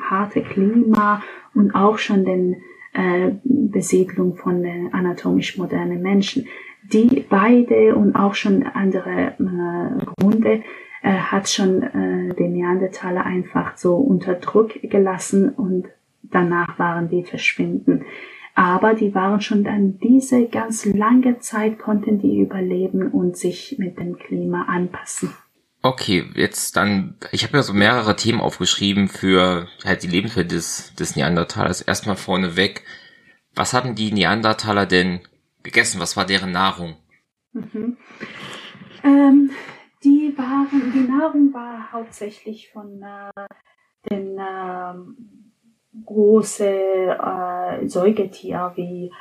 [0.00, 1.22] harte Klima
[1.54, 2.56] und auch schon den
[2.92, 6.46] äh, Besiedlung von anatomisch modernen Menschen.
[6.92, 10.62] Die beide und auch schon andere äh, Gründe
[11.02, 15.86] äh, hat schon äh, den Neandertaler einfach so unter Druck gelassen und
[16.22, 18.04] danach waren die verschwinden.
[18.54, 23.98] Aber die waren schon dann diese ganz lange Zeit konnten die überleben und sich mit
[23.98, 25.30] dem Klima anpassen.
[25.84, 30.94] Okay, jetzt dann, ich habe ja so mehrere Themen aufgeschrieben für halt die Lebenswelt des,
[30.94, 31.80] des Neandertalers.
[31.80, 32.84] Erstmal vorneweg,
[33.56, 35.20] was hatten die Neandertaler denn
[35.64, 36.00] gegessen?
[36.00, 36.96] Was war deren Nahrung?
[37.52, 37.96] Mhm.
[39.02, 39.50] Ähm,
[40.04, 43.46] die waren, die Nahrung war hauptsächlich von äh,
[44.08, 49.12] den äh, großen äh, Säugetier wie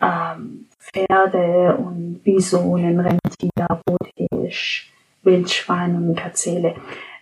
[0.00, 4.92] ähm, Pferde und Bisonen, Rentier, Rothisch,
[5.28, 6.74] Wildschwein und Gazelle.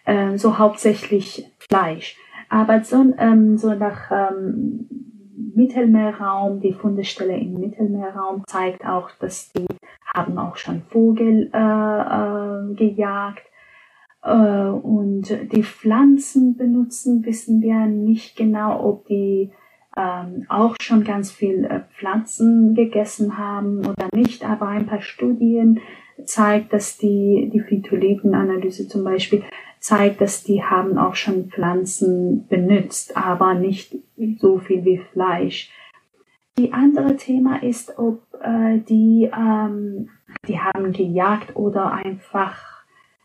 [0.07, 2.16] Ähm, so hauptsächlich Fleisch.
[2.49, 4.88] Aber so, ähm, so nach ähm,
[5.55, 9.66] Mittelmeerraum, die Fundestelle im Mittelmeerraum zeigt auch, dass die
[10.14, 13.42] haben auch schon Vogel äh, äh, gejagt.
[14.23, 19.51] Äh, und die Pflanzen benutzen, wissen wir nicht genau, ob die
[19.97, 25.81] ähm, auch schon ganz viel äh, Pflanzen gegessen haben oder nicht, aber ein paar Studien
[26.24, 29.42] zeigt, dass die, die Phytolithenanalyse zum Beispiel
[29.79, 33.96] zeigt, dass die haben auch schon Pflanzen benutzt, aber nicht
[34.38, 35.70] so viel wie Fleisch.
[36.59, 40.09] Die andere Thema ist, ob äh, die, ähm,
[40.48, 42.85] die haben gejagt oder einfach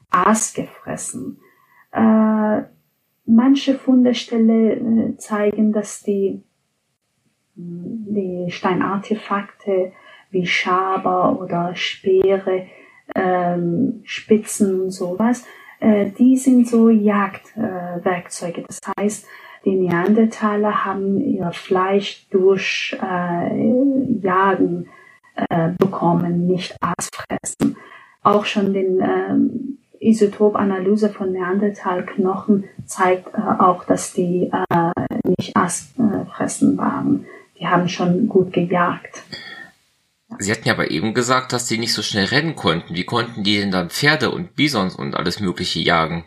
[0.09, 1.39] Aas gefressen.
[1.91, 2.63] Äh,
[3.25, 6.43] manche Fundestelle äh, zeigen, dass die,
[7.55, 9.93] die Steinartefakte
[10.29, 12.67] wie Schaber oder Speere
[13.15, 15.45] ähm, Spitzen und sowas,
[15.79, 18.61] äh, die sind so Jagdwerkzeuge.
[18.61, 19.25] Äh, das heißt,
[19.65, 24.87] die Neandertaler haben ihr Fleisch durch äh, Jagen
[25.49, 27.77] äh, bekommen, nicht Aasfressen.
[28.23, 34.91] Auch schon den ähm, Isotopanalyse von Neandertalknochen zeigt äh, auch, dass die äh,
[35.37, 37.25] nicht Aasfressen waren.
[37.59, 39.23] Die haben schon gut gejagt.
[40.39, 42.95] Sie hatten ja aber eben gesagt, dass die nicht so schnell rennen konnten.
[42.95, 46.25] Wie konnten die denn dann Pferde und Bisons und alles Mögliche jagen?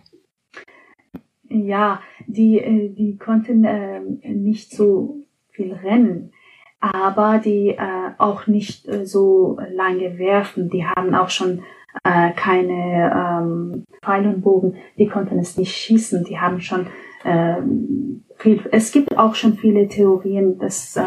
[1.49, 6.33] Ja, die, äh, die konnten äh, nicht so viel rennen,
[6.81, 10.69] aber die äh, auch nicht äh, so lange werfen.
[10.69, 11.63] Die haben auch schon
[12.03, 16.25] äh, keine ähm, Pfeil und Bogen, die konnten es nicht schießen.
[16.25, 16.89] Die haben schon
[17.23, 17.57] äh,
[18.37, 18.61] viel.
[18.73, 21.03] Es gibt auch schon viele Theorien, dass äh,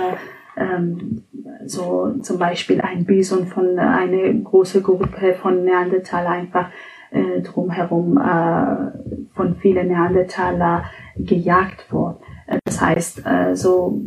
[0.58, 1.24] ähm,
[1.66, 6.70] so zum Beispiel ein Bison von einer großen Gruppe von Neandertaler einfach
[7.12, 12.20] äh, drumherum äh, von vielen Neandertaler gejagt wurde.
[12.48, 14.02] Äh, das heißt, äh, so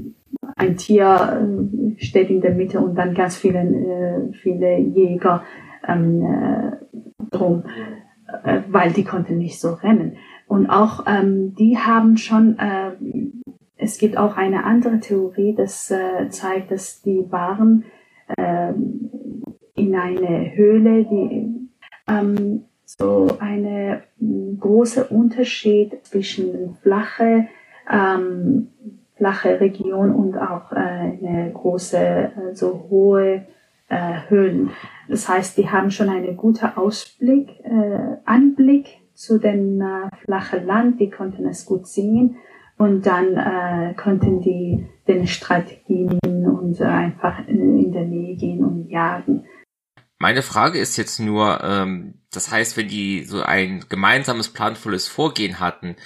[0.56, 5.44] ein Tier äh, steht in der Mitte und dann ganz viele, äh, viele Jäger
[5.86, 6.72] ähm, äh,
[7.30, 7.64] drum,
[8.44, 10.16] äh, weil die konnten nicht so rennen.
[10.46, 12.92] Und auch ähm, die haben schon äh,
[13.80, 17.84] es gibt auch eine andere Theorie, das äh, zeigt, dass die waren
[18.36, 18.72] äh,
[19.74, 21.68] in eine Höhle, die
[22.06, 27.46] ähm, so eine große Unterschied zwischen flache
[27.90, 28.68] ähm,
[29.16, 33.46] flache Region und auch äh, eine große äh, so hohe
[33.88, 34.70] äh, Höhlen.
[35.08, 39.82] Das heißt, die haben schon einen guten Ausblick, äh, Anblick zu dem
[40.24, 42.36] flachen Land, die konnten es gut sehen
[42.80, 48.64] und dann äh, konnten die den Strategien und äh, einfach in, in der Nähe gehen
[48.64, 49.44] und jagen.
[50.18, 55.60] Meine Frage ist jetzt nur, ähm, das heißt, wenn die so ein gemeinsames planvolles Vorgehen
[55.60, 55.96] hatten,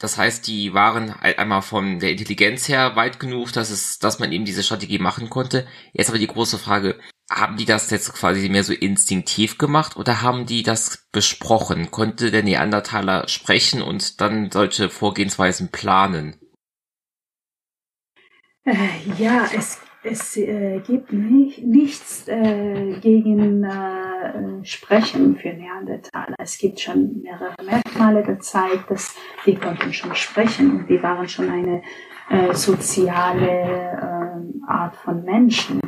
[0.00, 4.32] das heißt, die waren einmal von der Intelligenz her weit genug, dass es, dass man
[4.32, 5.64] eben diese Strategie machen konnte.
[5.92, 6.98] Jetzt aber die große Frage,
[7.34, 11.90] haben die das jetzt quasi mehr so instinktiv gemacht oder haben die das besprochen?
[11.90, 16.36] Konnte der Neandertaler sprechen und dann solche Vorgehensweisen planen?
[18.64, 18.76] Äh,
[19.18, 26.36] ja, es, es äh, gibt nicht, nichts äh, gegen äh, Sprechen für Neandertaler.
[26.38, 29.16] Es gibt schon mehrere Merkmale, der zeigt, dass
[29.46, 31.82] die konnten schon sprechen und die waren schon eine
[32.30, 35.80] äh, soziale äh, Art von Menschen.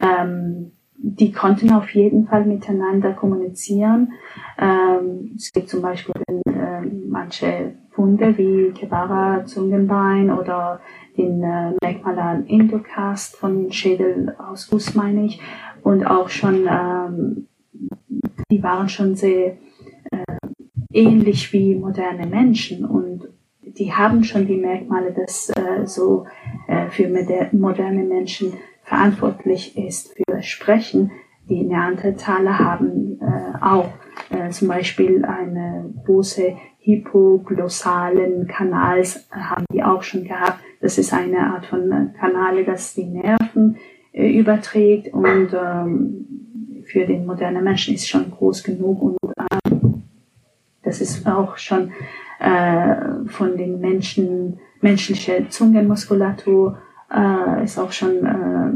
[0.00, 4.12] Ähm, die konnten auf jeden Fall miteinander kommunizieren.
[4.58, 6.14] Ähm, es gibt zum Beispiel
[6.46, 10.80] äh, manche Funde wie Kebara Zungenbein oder
[11.16, 15.40] den äh, Merkmal an Indocast von Schädel aus Guss, meine ich.
[15.82, 17.46] Und auch schon, ähm,
[18.50, 19.56] die waren schon sehr
[20.10, 20.36] äh,
[20.92, 23.28] ähnlich wie moderne Menschen und
[23.62, 26.26] die haben schon die Merkmale, dass äh, so
[26.66, 27.08] äh, für
[27.52, 28.54] moderne Menschen
[28.88, 31.12] verantwortlich ist für Sprechen.
[31.48, 33.90] Die Neandertaler haben äh, auch
[34.30, 40.58] äh, zum Beispiel eine große hypoglossalen Kanals haben die auch schon gehabt.
[40.80, 43.76] Das ist eine Art von Kanale, das die Nerven
[44.12, 49.70] äh, überträgt und ähm, für den modernen Menschen ist schon groß genug und äh,
[50.82, 51.92] das ist auch schon
[52.40, 56.78] äh, von den Menschen menschliche Zungenmuskulatur
[57.12, 58.70] äh, ist auch schon äh,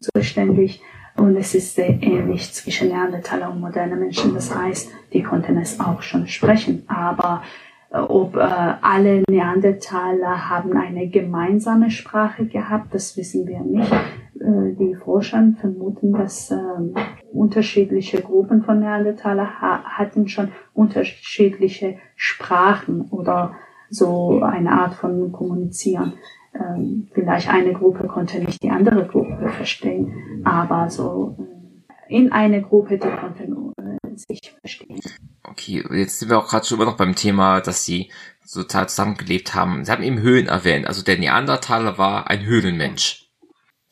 [0.00, 0.80] zuständig
[1.16, 4.34] und es ist sehr ähnlich zwischen Neandertaler und modernen Menschen.
[4.34, 6.82] Das heißt, die konnten es auch schon sprechen.
[6.88, 7.42] Aber
[7.90, 13.92] äh, ob äh, alle Neandertaler haben eine gemeinsame Sprache gehabt, das wissen wir nicht.
[13.92, 16.56] Äh, die Forscher vermuten, dass äh,
[17.32, 23.54] unterschiedliche Gruppen von Neandertaler ha hatten schon unterschiedliche Sprachen oder
[23.88, 26.14] so eine Art von Kommunizieren
[26.54, 31.36] ähm, vielleicht eine Gruppe konnte nicht die andere Gruppe verstehen, aber so
[32.08, 35.00] äh, in eine Gruppe, die konnten äh, sich verstehen.
[35.42, 38.10] Okay, jetzt sind wir auch gerade schon immer noch beim Thema, dass sie
[38.44, 39.84] sozial zusammengelebt haben.
[39.84, 40.86] Sie haben eben Höhlen erwähnt.
[40.86, 43.30] Also der Neandertaler war ein Höhlenmensch.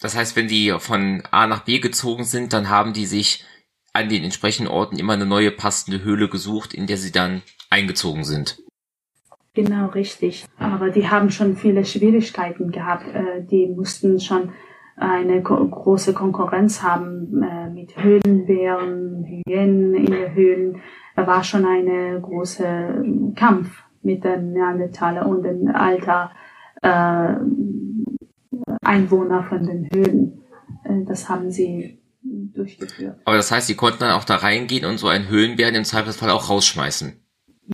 [0.01, 3.45] Das heißt, wenn die von A nach B gezogen sind, dann haben die sich
[3.93, 8.25] an den entsprechenden Orten immer eine neue passende Höhle gesucht, in der sie dann eingezogen
[8.25, 8.59] sind.
[9.55, 10.47] Genau, richtig.
[10.59, 13.07] Aber die haben schon viele Schwierigkeiten gehabt.
[13.15, 14.53] Äh, die mussten schon
[14.97, 20.83] eine große Konkurrenz haben äh, mit Höhlenbären, Hyänen in den Höhlen.
[21.17, 26.31] Da war schon eine große Kampf mit den Neandertaler und den alter
[26.83, 27.35] äh,
[28.83, 30.43] Einwohner von den Höhlen.
[31.07, 33.19] das haben sie durchgeführt.
[33.25, 36.31] Aber das heißt, sie konnten dann auch da reingehen und so einen Höhlenbären im Zweifelsfall
[36.31, 37.22] auch rausschmeißen.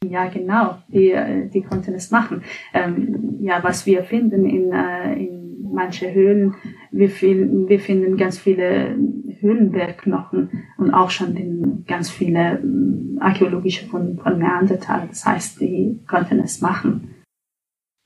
[0.04, 1.14] Ja, genau, die,
[1.52, 2.44] die konnten es machen.
[2.74, 5.38] Ähm, ja, was wir finden in, äh, in
[5.72, 6.54] manche Höhlen,
[6.90, 8.96] wir, finden, wir finden ganz viele
[9.40, 15.08] Höhlenbergknochen und auch schon den, ganz viele äh, archäologische von, von Neandertal.
[15.08, 17.14] Das heißt, die konnten es machen.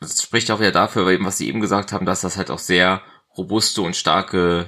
[0.01, 3.03] Das spricht auch wieder dafür, was Sie eben gesagt haben, dass das halt auch sehr
[3.37, 4.67] robuste und starke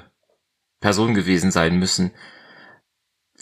[0.80, 2.12] Personen gewesen sein müssen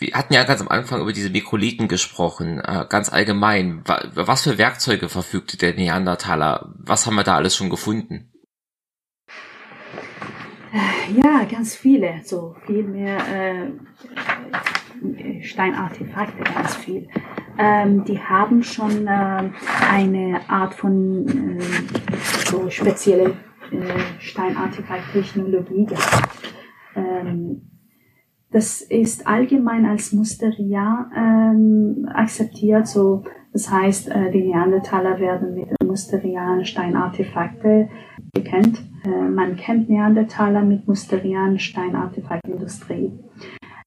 [0.03, 3.83] wir hatten ja ganz am Anfang über diese Mikrolithen gesprochen, äh, ganz allgemein.
[3.85, 6.75] Was für Werkzeuge verfügte der Neandertaler?
[6.79, 8.33] Was haben wir da alles schon gefunden?
[10.73, 13.71] Äh, ja, ganz viele, so viel mehr äh,
[15.43, 17.09] Steinartefakte, ganz viel.
[17.59, 19.51] Ähm, die haben schon äh,
[19.91, 21.63] eine Art von äh,
[22.47, 23.37] so spezielle
[23.71, 26.31] äh, Steinartefakt-Technologie gehabt.
[26.97, 27.72] Ähm,
[28.53, 32.87] das ist allgemein als Musteria ähm, akzeptiert.
[32.87, 37.89] So, das heißt, äh, die Neandertaler werden mit musterianen Steinartefakte
[38.33, 38.83] bekannt.
[39.05, 43.13] Äh, man kennt Neandertaler mit musterianen Steinartefaktindustrie.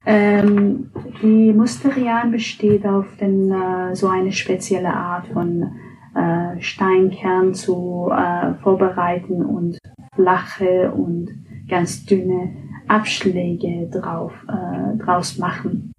[0.08, 0.92] Ähm,
[1.22, 5.72] die Musterian besteht auf den, äh, so eine spezielle Art von
[6.16, 9.78] äh, Steinkern zu äh, vorbereiten und
[10.16, 11.30] flache und
[11.68, 15.92] ganz dünne Abschläge drauf, äh, draus machen.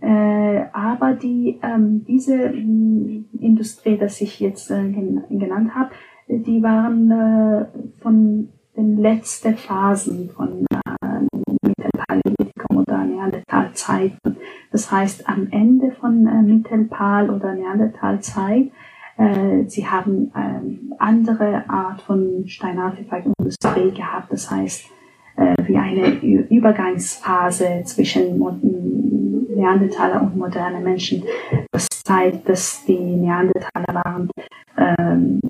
[0.00, 4.90] Äh, aber die, ähm, diese äh, Industrie, das ich jetzt äh,
[5.28, 5.90] genannt habe,
[6.28, 7.66] die waren
[8.02, 10.66] von den letzten Phasen von
[13.28, 14.36] Neandertalzeiten.
[14.72, 18.70] Das heißt, am Ende von äh, Mittelpal oder Neandertalzeit
[19.18, 24.86] äh, sie haben ähm, andere Art von Steinartefaktindustrie gehabt, das heißt
[25.36, 28.38] äh, wie eine Übergangsphase zwischen
[29.54, 31.24] Neandertaler und modernen Menschen.
[31.72, 34.30] Das zeigt, dass die Neandertaler waren,
[34.76, 35.40] ähm,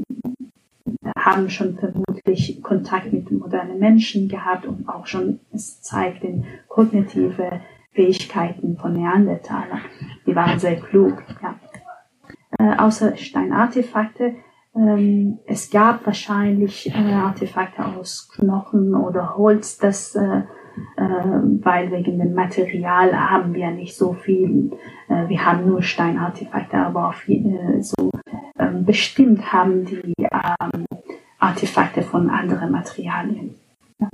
[1.18, 7.60] haben schon vermutlich Kontakt mit modernen Menschen gehabt und auch schon, es zeigt den kognitive
[7.92, 9.80] Fähigkeiten von Neandertaler.
[10.26, 11.54] Die waren sehr klug, ja
[12.58, 14.34] äh, außer Steinartefakte.
[14.74, 20.42] Ähm, es gab wahrscheinlich äh, Artefakte aus Knochen oder Holz, das, äh,
[20.96, 24.72] weil wegen dem Material haben wir nicht so viel.
[25.08, 28.10] Äh, wir haben nur Steinartefakte, aber auf, äh, so
[28.58, 30.84] ähm, bestimmt haben die ähm,
[31.38, 33.54] Artefakte von anderen Materialien.
[34.00, 34.08] Ja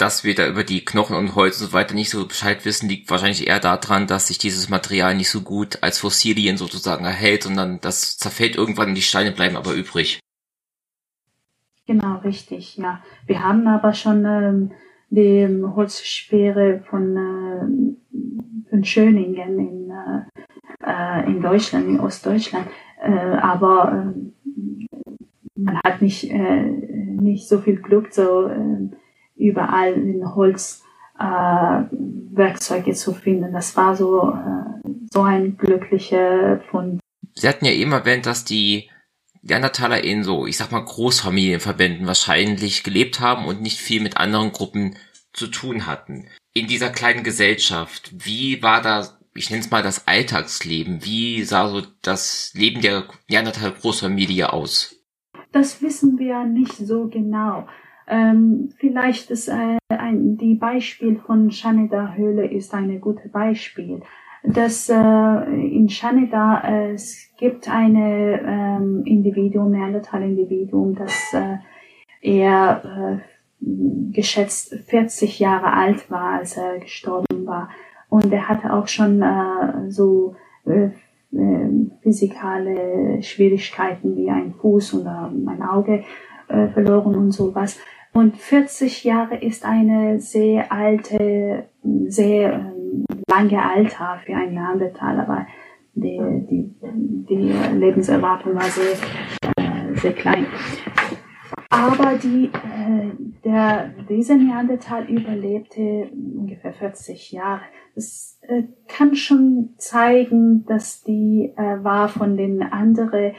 [0.00, 2.88] dass wir da über die Knochen und Holz und so weiter nicht so Bescheid wissen,
[2.88, 7.42] liegt wahrscheinlich eher daran, dass sich dieses Material nicht so gut als Fossilien sozusagen erhält,
[7.42, 10.20] sondern das zerfällt irgendwann und die Steine bleiben aber übrig.
[11.86, 13.02] Genau, richtig, ja.
[13.26, 14.70] Wir haben aber schon ähm,
[15.10, 19.92] die Holzsperre von, äh, von Schöningen in,
[20.86, 22.66] äh, in Deutschland, in Ostdeutschland,
[23.02, 25.00] äh, aber äh,
[25.56, 28.88] man hat nicht, äh, nicht so viel Glück, so äh,
[29.36, 30.84] überall in Holz
[31.18, 33.52] äh, Werkzeuge zu finden.
[33.52, 37.00] Das war so, äh, so ein glücklicher Fund.
[37.34, 38.89] Sie hatten ja eben erwähnt, dass die
[39.42, 44.52] Neandertaler in so, ich sag mal, Großfamilienverbänden wahrscheinlich gelebt haben und nicht viel mit anderen
[44.52, 44.96] Gruppen
[45.32, 46.26] zu tun hatten.
[46.52, 51.68] In dieser kleinen Gesellschaft, wie war da, ich nenne es mal das Alltagsleben, wie sah
[51.68, 54.96] so das Leben der Neandertaler Großfamilie aus?
[55.52, 57.66] Das wissen wir nicht so genau.
[58.06, 64.02] Ähm, vielleicht ist äh, ein, die Beispiel von Shanida Höhle ist ein gutes Beispiel.
[64.42, 71.58] Dass äh, in Shanida äh, es gibt eine ähm, Individuum, Neandertal-Individuum, das äh,
[72.22, 77.68] er äh, geschätzt 40 Jahre alt war, als er gestorben war.
[78.08, 80.36] Und er hatte auch schon äh, so
[80.66, 80.90] äh,
[81.32, 81.70] äh,
[82.02, 86.02] physikale Schwierigkeiten wie ein Fuß oder ein Auge
[86.48, 87.78] äh, verloren und sowas.
[88.12, 91.68] Und 40 Jahre ist eine sehr alte,
[92.08, 92.79] sehr ähm,
[93.30, 95.46] lange Alter für einen Neandertaler, weil
[95.94, 96.20] die,
[96.50, 96.74] die,
[97.28, 98.92] die Lebenserwartung war sehr,
[99.56, 100.46] äh, sehr klein.
[101.70, 103.10] Aber die, äh,
[103.44, 107.62] der, dieser Neandertal überlebte ungefähr 40 Jahre.
[107.94, 113.32] Das äh, kann schon zeigen, dass die war von den anderen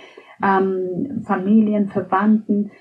[0.44, 2.72] ähm, Familien, Verwandten,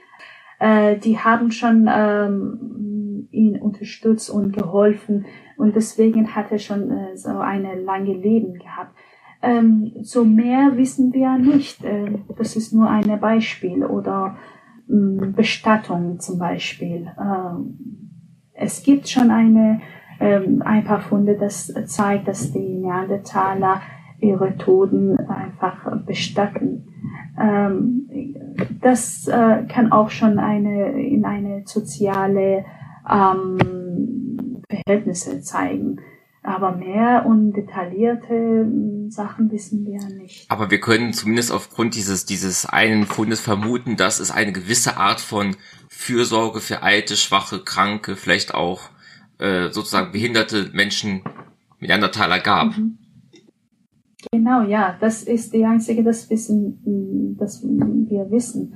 [0.63, 2.90] die haben schon ähm,
[3.31, 8.97] ihn unterstützt und geholfen und deswegen hat er schon äh, so eine lange Leben gehabt.
[9.43, 11.85] Ähm, so mehr wissen wir nicht.
[11.85, 14.37] Äh, das ist nur ein Beispiel oder
[14.89, 17.11] ähm, Bestattung zum Beispiel.
[17.19, 17.79] Ähm,
[18.53, 19.81] es gibt schon eine,
[20.21, 23.81] ähm, ein paar Funde, das zeigt, dass die Neandertaler
[24.21, 26.87] ihre Toten einfach bestatten.
[27.41, 28.09] Ähm,
[28.83, 32.65] das äh, kann auch schon eine in eine soziale
[33.11, 36.01] ähm, Verhältnisse zeigen.
[36.43, 40.51] Aber mehr und detaillierte hm, Sachen wissen wir nicht.
[40.51, 45.21] Aber wir können zumindest aufgrund dieses, dieses einen Fundes vermuten, dass es eine gewisse Art
[45.21, 45.57] von
[45.89, 48.81] Fürsorge für alte, schwache, kranke, vielleicht auch
[49.39, 51.23] äh, sozusagen behinderte Menschen
[51.79, 52.77] mit Neandertaler gab.
[52.79, 52.99] Mhm.
[54.33, 58.75] Genau, ja, das ist die einzige, das Wissen, das wir wissen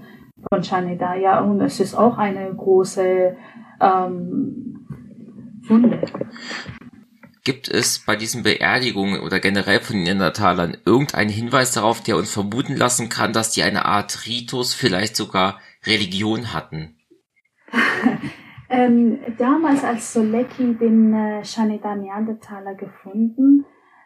[0.48, 3.36] von Shanida, ja, und es ist auch eine große
[3.84, 4.86] ähm,
[5.66, 6.00] Funde.
[7.44, 12.32] Gibt es bei diesen Beerdigungen oder generell von den Neandertalern irgendeinen Hinweis darauf, der uns
[12.32, 16.96] vermuten lassen kann, dass die eine Art Ritus, vielleicht sogar Religion hatten?
[18.70, 23.64] Ähm, damals, als Solecki den äh, Shanida Neandertaler gefunden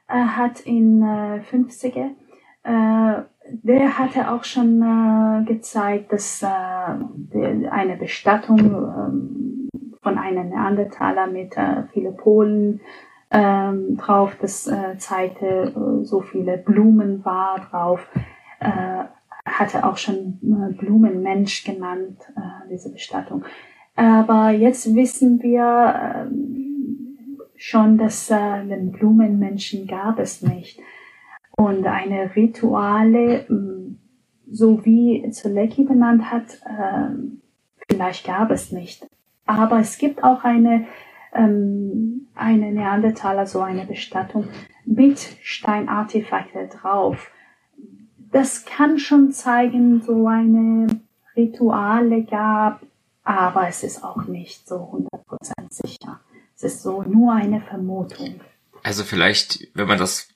[0.08, 2.10] äh, hat in äh, 50er,
[2.64, 3.22] äh,
[3.62, 9.47] der hatte auch schon äh, gezeigt, dass äh, eine Bestattung äh,
[10.08, 12.80] von einem Neandertaler mit äh, viele Polen
[13.30, 18.08] ähm, drauf, das äh, zeigte, äh, so viele Blumen war drauf,
[18.60, 19.04] äh,
[19.44, 23.44] hatte auch schon äh, Blumenmensch genannt, äh, diese Bestattung.
[23.96, 30.80] Aber jetzt wissen wir äh, schon, dass äh, den Blumenmenschen gab es nicht.
[31.54, 33.98] Und eine Rituale, mm,
[34.50, 37.10] so wie Zulecki benannt hat, äh,
[37.90, 39.06] vielleicht gab es nicht.
[39.48, 40.86] Aber es gibt auch eine,
[41.32, 44.46] ähm, eine Neandertaler, so eine Bestattung
[44.84, 47.30] mit Steinartefakte drauf.
[48.30, 51.00] Das kann schon zeigen, so eine
[51.34, 52.82] Rituale gab,
[53.24, 56.20] aber es ist auch nicht so 100% sicher.
[56.54, 58.40] Es ist so nur eine Vermutung.
[58.82, 60.28] Also vielleicht, wenn man das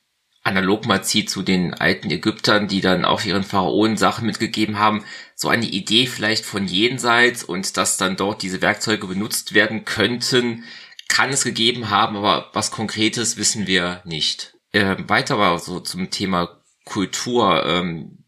[0.43, 5.05] analog mal zieht zu den alten Ägyptern, die dann auch ihren Pharaonen Sachen mitgegeben haben,
[5.35, 10.65] so eine Idee vielleicht von jenseits und dass dann dort diese Werkzeuge benutzt werden könnten,
[11.09, 14.55] kann es gegeben haben, aber was Konkretes wissen wir nicht.
[14.73, 17.65] Äh, weiter war so zum Thema Kultur.
[17.67, 18.25] Ähm,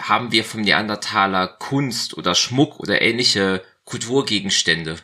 [0.00, 4.96] haben wir vom Neandertaler Kunst oder Schmuck oder ähnliche Kulturgegenstände?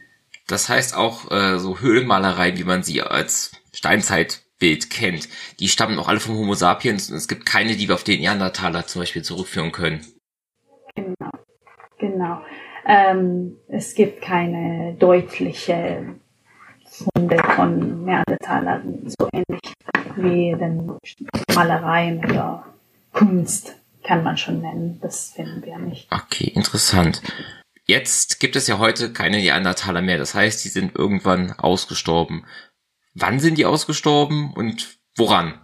[0.47, 5.29] Das heißt auch äh, so Höhlenmalereien, wie man sie als Steinzeit Bild kennt,
[5.59, 8.21] die stammen auch alle vom Homo sapiens und es gibt keine, die wir auf den
[8.21, 10.05] Neandertaler zum Beispiel zurückführen können.
[10.95, 11.31] Genau,
[11.99, 12.41] genau.
[12.85, 16.15] Ähm, es gibt keine deutliche
[16.85, 19.61] Funde von Neandertalern, so ähnlich
[20.15, 20.97] wie den
[21.53, 22.65] Malereien oder
[23.13, 24.99] Kunst kann man schon nennen.
[25.01, 26.07] Das finden wir nicht.
[26.11, 27.21] Okay, interessant.
[27.85, 30.17] Jetzt gibt es ja heute keine Neandertaler mehr.
[30.17, 32.45] Das heißt, die sind irgendwann ausgestorben.
[33.19, 35.55] Wann sind die ausgestorben und woran?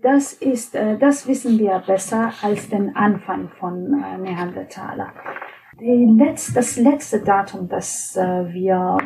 [0.00, 5.12] Das ist, äh, das wissen wir besser als den Anfang von äh, Neandertaler.
[5.78, 8.96] Letz-, das letzte Datum, das äh, wir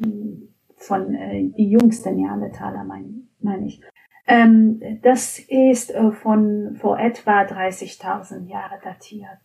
[0.00, 1.12] hm, von
[1.56, 3.80] die jüngsten Neandertaler meine mein ich,
[4.26, 5.92] ähm, das ist
[6.22, 9.38] von vor etwa 30.000 Jahre datiert.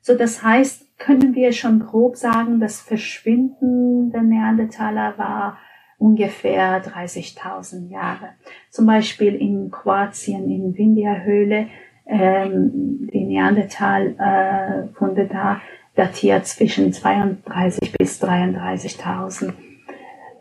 [0.00, 5.58] So, das heißt, können wir schon grob sagen, das Verschwinden der Neandertaler war
[5.98, 8.30] ungefähr 30.000 Jahre.
[8.70, 11.66] Zum Beispiel in Kroatien, in Windia-Höhle,
[12.06, 15.60] ähm, die Neandertal-Funde äh, da
[15.94, 19.52] datiert zwischen 32 bis 33.000.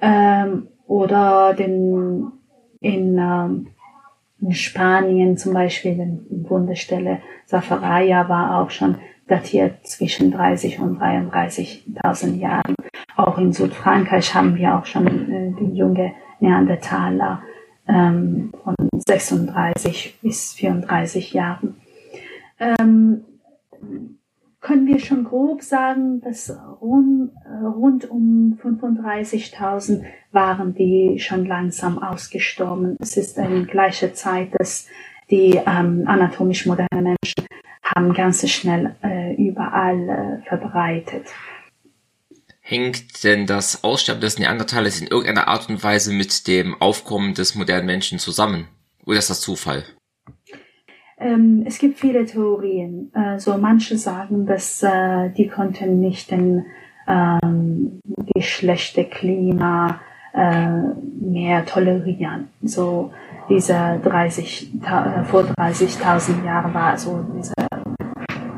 [0.01, 2.31] Ähm, oder den,
[2.79, 3.67] in, ähm,
[4.39, 12.35] in Spanien zum Beispiel, in Bundesstelle Safaraya war auch schon datiert zwischen 30 und 33.000
[12.35, 12.76] Jahren.
[13.17, 17.41] Auch in Südfrankreich haben wir auch schon äh, die junge Neandertaler
[17.87, 21.81] ähm, von 36 bis 34 Jahren.
[22.59, 23.25] Ähm,
[24.59, 31.97] können wir schon grob sagen, dass rund, äh, rund um 35.000 waren die schon langsam
[31.97, 32.97] ausgestorben.
[32.99, 34.87] Es ist in gleicher Zeit, dass
[35.31, 37.47] die ähm, anatomisch modernen Menschen
[37.83, 40.09] haben ganz schnell äh, überall
[40.43, 41.25] äh, verbreitet.
[42.69, 47.55] Hängt denn das Aussterben des Neandertalers in irgendeiner Art und Weise mit dem Aufkommen des
[47.55, 48.67] modernen Menschen zusammen?
[49.05, 49.85] Oder ist das Zufall?
[51.17, 53.09] Ähm, es gibt viele Theorien.
[53.37, 56.65] So manche sagen, dass äh, die konnten nicht den
[57.07, 58.01] ähm,
[58.37, 60.01] schlechte Klima
[60.33, 60.67] äh,
[61.21, 62.49] mehr tolerieren.
[62.61, 63.13] So
[63.47, 67.53] diese 30, äh, vor 30.000 Jahren war so diese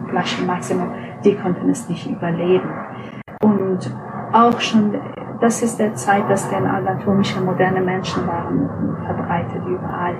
[0.09, 0.91] Flaschenmaximum,
[1.23, 2.78] die konnten es nicht überleben.
[3.79, 3.95] Und
[4.33, 4.95] auch schon,
[5.39, 8.69] das ist der Zeit, dass der anatomische moderne Menschen waren
[9.05, 10.15] verbreitet überall.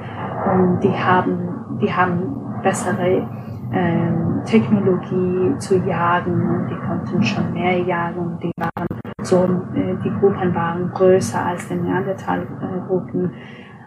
[0.54, 3.28] Und die haben, die haben bessere
[3.72, 6.34] ähm, Technologie zu jagen.
[6.34, 8.20] Und die konnten schon mehr jagen.
[8.20, 8.88] Und die waren
[9.22, 9.44] so,
[9.76, 13.34] äh, die Gruppen waren größer als die Neandertal-Gruppen.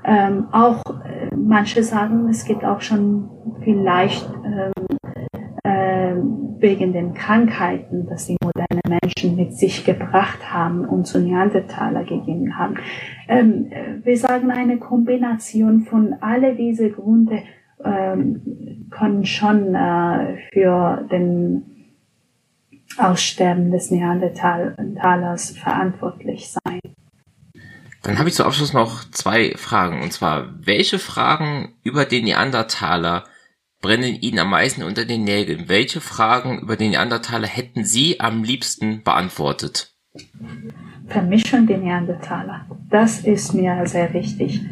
[0.05, 3.31] Ähm, auch äh, manche sagen, es gibt auch schon
[3.63, 4.83] vielleicht ähm,
[6.63, 12.05] äh, wegen den Krankheiten, dass die moderne Menschen mit sich gebracht haben und zu Neandertaler
[12.05, 12.77] gegeben haben.
[13.29, 13.71] Ähm,
[14.03, 17.43] wir sagen eine Kombination von alle diese Gründe
[17.85, 21.65] ähm, können schon äh, für den
[22.99, 26.81] Aussterben des Neandertalers verantwortlich sein.
[28.03, 30.03] Dann habe ich zum Abschluss noch zwei Fragen.
[30.03, 33.25] Und zwar, welche Fragen über den Neandertaler
[33.83, 35.69] brennen Ihnen am meisten unter den Nägeln?
[35.69, 39.93] Welche Fragen über den Neandertaler hätten Sie am liebsten beantwortet?
[41.09, 42.67] Vermischung der Neandertaler.
[42.89, 44.63] Das ist mir sehr wichtig.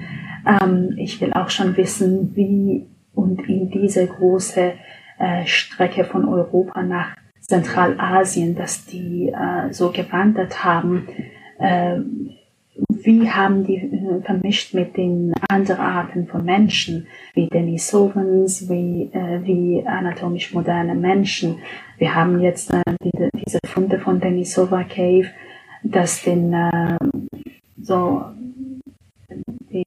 [0.47, 4.73] Ähm, ich will auch schon wissen, wie und in diese große
[5.19, 11.09] äh, Strecke von Europa nach Zentralasien, dass die äh, so gewandert haben,
[11.59, 11.99] äh,
[12.89, 19.41] wie haben die äh, vermischt mit den anderen Arten von Menschen, wie Denisovans, wie, äh,
[19.45, 21.59] wie anatomisch moderne Menschen.
[21.99, 25.29] Wir haben jetzt äh, die, diese Funde von Denisova Cave,
[25.83, 26.99] dass den äh,
[27.81, 28.25] so
[29.73, 29.85] die,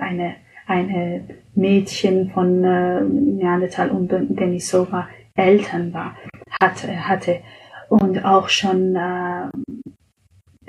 [0.00, 0.34] eine
[0.66, 1.24] eine
[1.54, 6.16] Mädchen von äh, Neandertal und Denisova Eltern war,
[6.60, 7.40] hatte, hatte.
[7.88, 9.48] Und auch schon äh,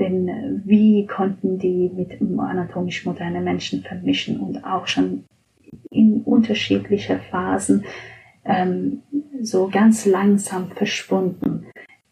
[0.04, 5.24] denn wie konnten die mit anatomisch moderne Menschen vermischen und auch schon
[5.90, 7.86] in unterschiedlicher Phasen
[8.46, 9.02] ähm,
[9.42, 11.66] so ganz langsam verschwunden.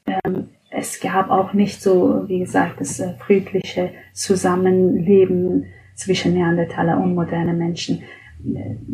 [0.05, 5.65] Ähm, es gab auch nicht so, wie gesagt, das äh, friedliche Zusammenleben
[5.95, 8.03] zwischen Neandertaler und moderne Menschen.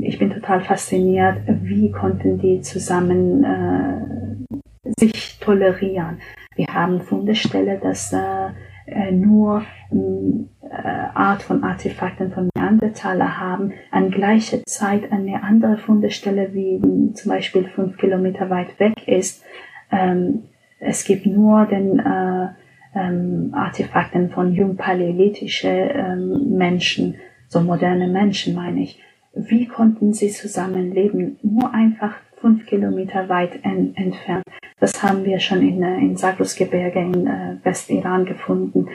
[0.01, 6.19] Ich bin total fasziniert, wie konnten die zusammen äh, sich tolerieren.
[6.55, 8.49] Wir haben Fundestelle, dass äh,
[8.87, 16.53] äh nur äh, Art von Artefakten von Neandertaler haben, an gleicher Zeit eine andere Fundestelle,
[16.53, 19.43] wie zum Beispiel fünf Kilometer weit weg ist.
[19.91, 20.43] Ähm,
[20.79, 22.47] es gibt nur den äh,
[22.95, 27.15] ähm, Artefakten von jungpaläolithischen ähm, Menschen,
[27.47, 29.01] so moderne Menschen meine ich.
[29.33, 31.37] Wie konnten sie zusammenleben?
[31.43, 34.43] Nur einfach fünf Kilometer weit en entfernt.
[34.79, 38.89] Das haben wir schon in, äh, in Zagros-Gebirge in äh, Westiran gefunden.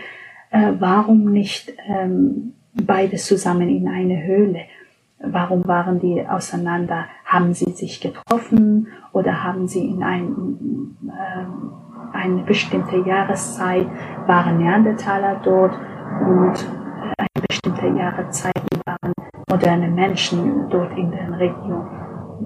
[0.50, 4.60] Äh, warum nicht ähm, beide zusammen in eine Höhle?
[5.18, 7.06] Warum waren die auseinander?
[7.24, 13.86] Haben sie sich getroffen oder haben sie in ein, äh, eine bestimmte Jahreszeit
[14.26, 15.74] waren Neandertaler dort
[16.26, 16.66] und
[17.18, 18.52] eine bestimmte Jahreszeit
[18.84, 19.12] waren
[19.48, 22.01] moderne Menschen dort in der Region.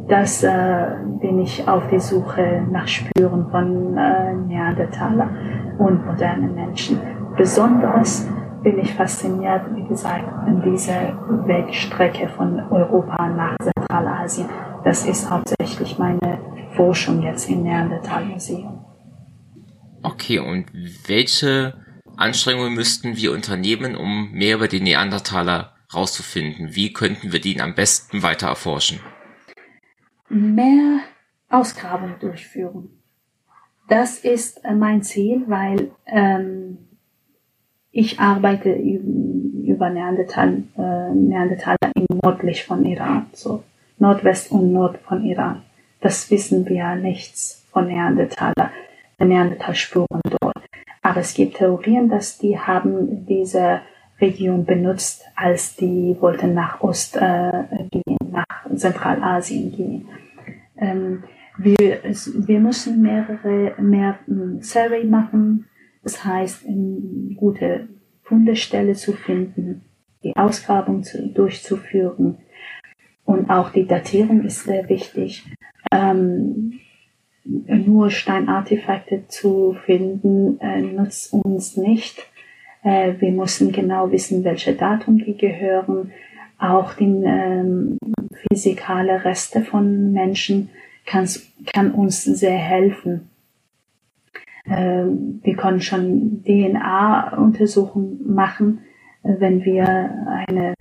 [0.09, 0.87] Das äh,
[1.21, 5.31] bin ich auf die Suche nach Spuren von äh, Neandertaler
[5.79, 7.01] und modernen Menschen.
[7.37, 8.29] Besonders
[8.63, 11.17] bin ich fasziniert, wie gesagt, an dieser
[11.47, 14.49] Wegstrecke von Europa nach Zentralasien.
[14.85, 16.39] Das ist hauptsächlich meine
[16.77, 18.85] Forschung jetzt im Neandertal-Museum.
[20.03, 20.67] Okay, und
[21.07, 21.75] welche
[22.17, 26.75] Anstrengungen müssten wir unternehmen, um mehr über die Neandertaler rauszufinden?
[26.75, 29.01] Wie könnten wir den am besten weiter erforschen?
[30.29, 31.01] Mehr
[31.49, 32.91] Ausgrabungen durchführen.
[33.89, 36.79] Das ist äh, mein Ziel, weil ähm,
[37.93, 43.63] ich arbeite über Neandertal, äh, Neandertaler nördlich von Iran, so
[43.99, 45.63] Nordwest und Nord von Iran.
[46.01, 48.71] Das wissen wir nichts von Neandertaler.
[49.19, 50.63] Neandertalspuren dort.
[51.01, 53.81] Aber es gibt Theorien, dass die haben diese
[54.21, 60.09] Region benutzt, als die wollten nach Ost äh, gehen, nach Zentralasien gehen.
[60.79, 61.25] Ähm,
[61.59, 65.67] wir, wir müssen mehrere mehr um, Survey machen,
[66.03, 66.67] das heißt,
[67.37, 67.89] gute
[68.23, 69.83] Fundestelle zu finden,
[70.23, 72.39] die Ausgrabung zu, durchzuführen
[73.25, 75.45] und auch die Datierung ist sehr wichtig.
[75.91, 76.81] Ähm,
[77.45, 82.27] nur Steinartefakte zu finden, äh, nutzt uns nicht.
[82.87, 86.13] Äh, wir müssen genau wissen, welche Datum die gehören.
[86.59, 87.99] Auch die ähm,
[88.49, 90.71] physikale Reste von Menschen
[91.05, 93.29] kann uns sehr helfen.
[94.69, 98.81] Ähm, wir können schon DNA-Untersuchungen machen,
[99.25, 99.85] äh, wenn wir
[100.49, 100.75] eine,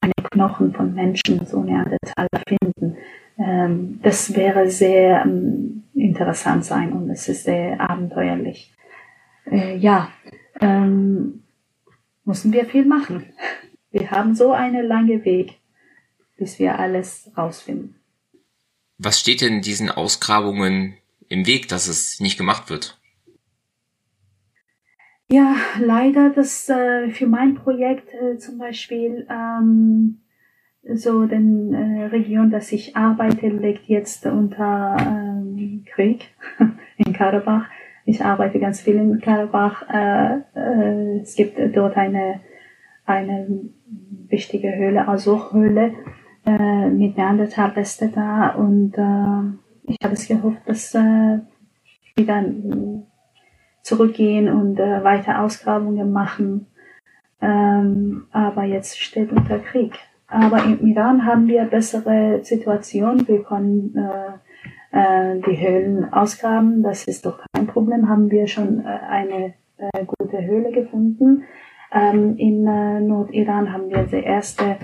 [0.00, 2.96] eine Knochen von Menschen, so Neandertaler, finden.
[3.38, 8.72] Ähm, das wäre sehr ähm, interessant sein und es ist sehr abenteuerlich.
[9.50, 10.08] Äh, ja,
[10.62, 11.42] ähm,
[12.24, 13.26] müssen wir viel machen.
[13.90, 15.58] Wir haben so einen langen Weg,
[16.36, 17.96] bis wir alles rausfinden.
[18.98, 20.94] Was steht denn diesen Ausgrabungen
[21.28, 22.98] im Weg, dass es nicht gemacht wird?
[25.28, 30.20] Ja, leider, dass äh, für mein Projekt äh, zum Beispiel ähm,
[30.94, 36.28] so den äh, Region, dass ich arbeite, liegt jetzt unter ähm, Krieg
[36.98, 37.66] in Karabach.
[38.04, 39.88] Ich arbeite ganz viel in Karabach.
[39.88, 42.40] Äh, äh, es gibt dort eine
[43.04, 43.70] eine
[44.28, 45.92] wichtige Höhle, Azur-Höhle
[46.46, 51.38] äh, mit Neandertal-Reste da und äh, ich habe es gehofft, dass äh,
[52.16, 52.44] wieder
[53.82, 56.66] zurückgehen und äh, weiter Ausgrabungen machen.
[57.40, 59.98] Ähm, aber jetzt steht unter Krieg.
[60.28, 63.26] Aber im Iran haben wir bessere Situation.
[63.26, 64.32] Wir können äh,
[64.92, 66.82] äh, die Höhlen ausgraben.
[66.82, 68.08] Das ist doch kein Problem.
[68.08, 71.44] Haben wir schon äh, eine äh, gute Höhle gefunden.
[71.92, 74.76] Ähm, in äh, Nordiran haben wir die erste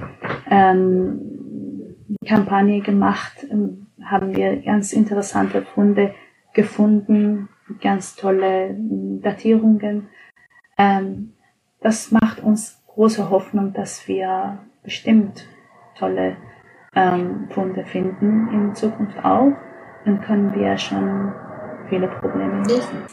[0.51, 1.21] ähm,
[2.27, 3.47] Kampagne gemacht.
[3.51, 6.15] Ähm, haben wir ganz interessante Funde
[6.55, 7.49] gefunden
[7.81, 10.09] ganz tolle hm, Datierungen.
[10.77, 11.35] Ähm,
[11.81, 15.47] das macht uns große Hoffnung, dass wir bestimmt
[15.97, 16.37] tolle
[16.95, 19.53] ähm, Funde finden in Zukunft auch
[20.05, 21.33] dann können wir schon
[21.89, 23.07] viele Probleme lösen.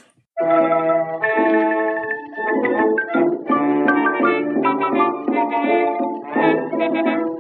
[6.36, 7.35] Thank.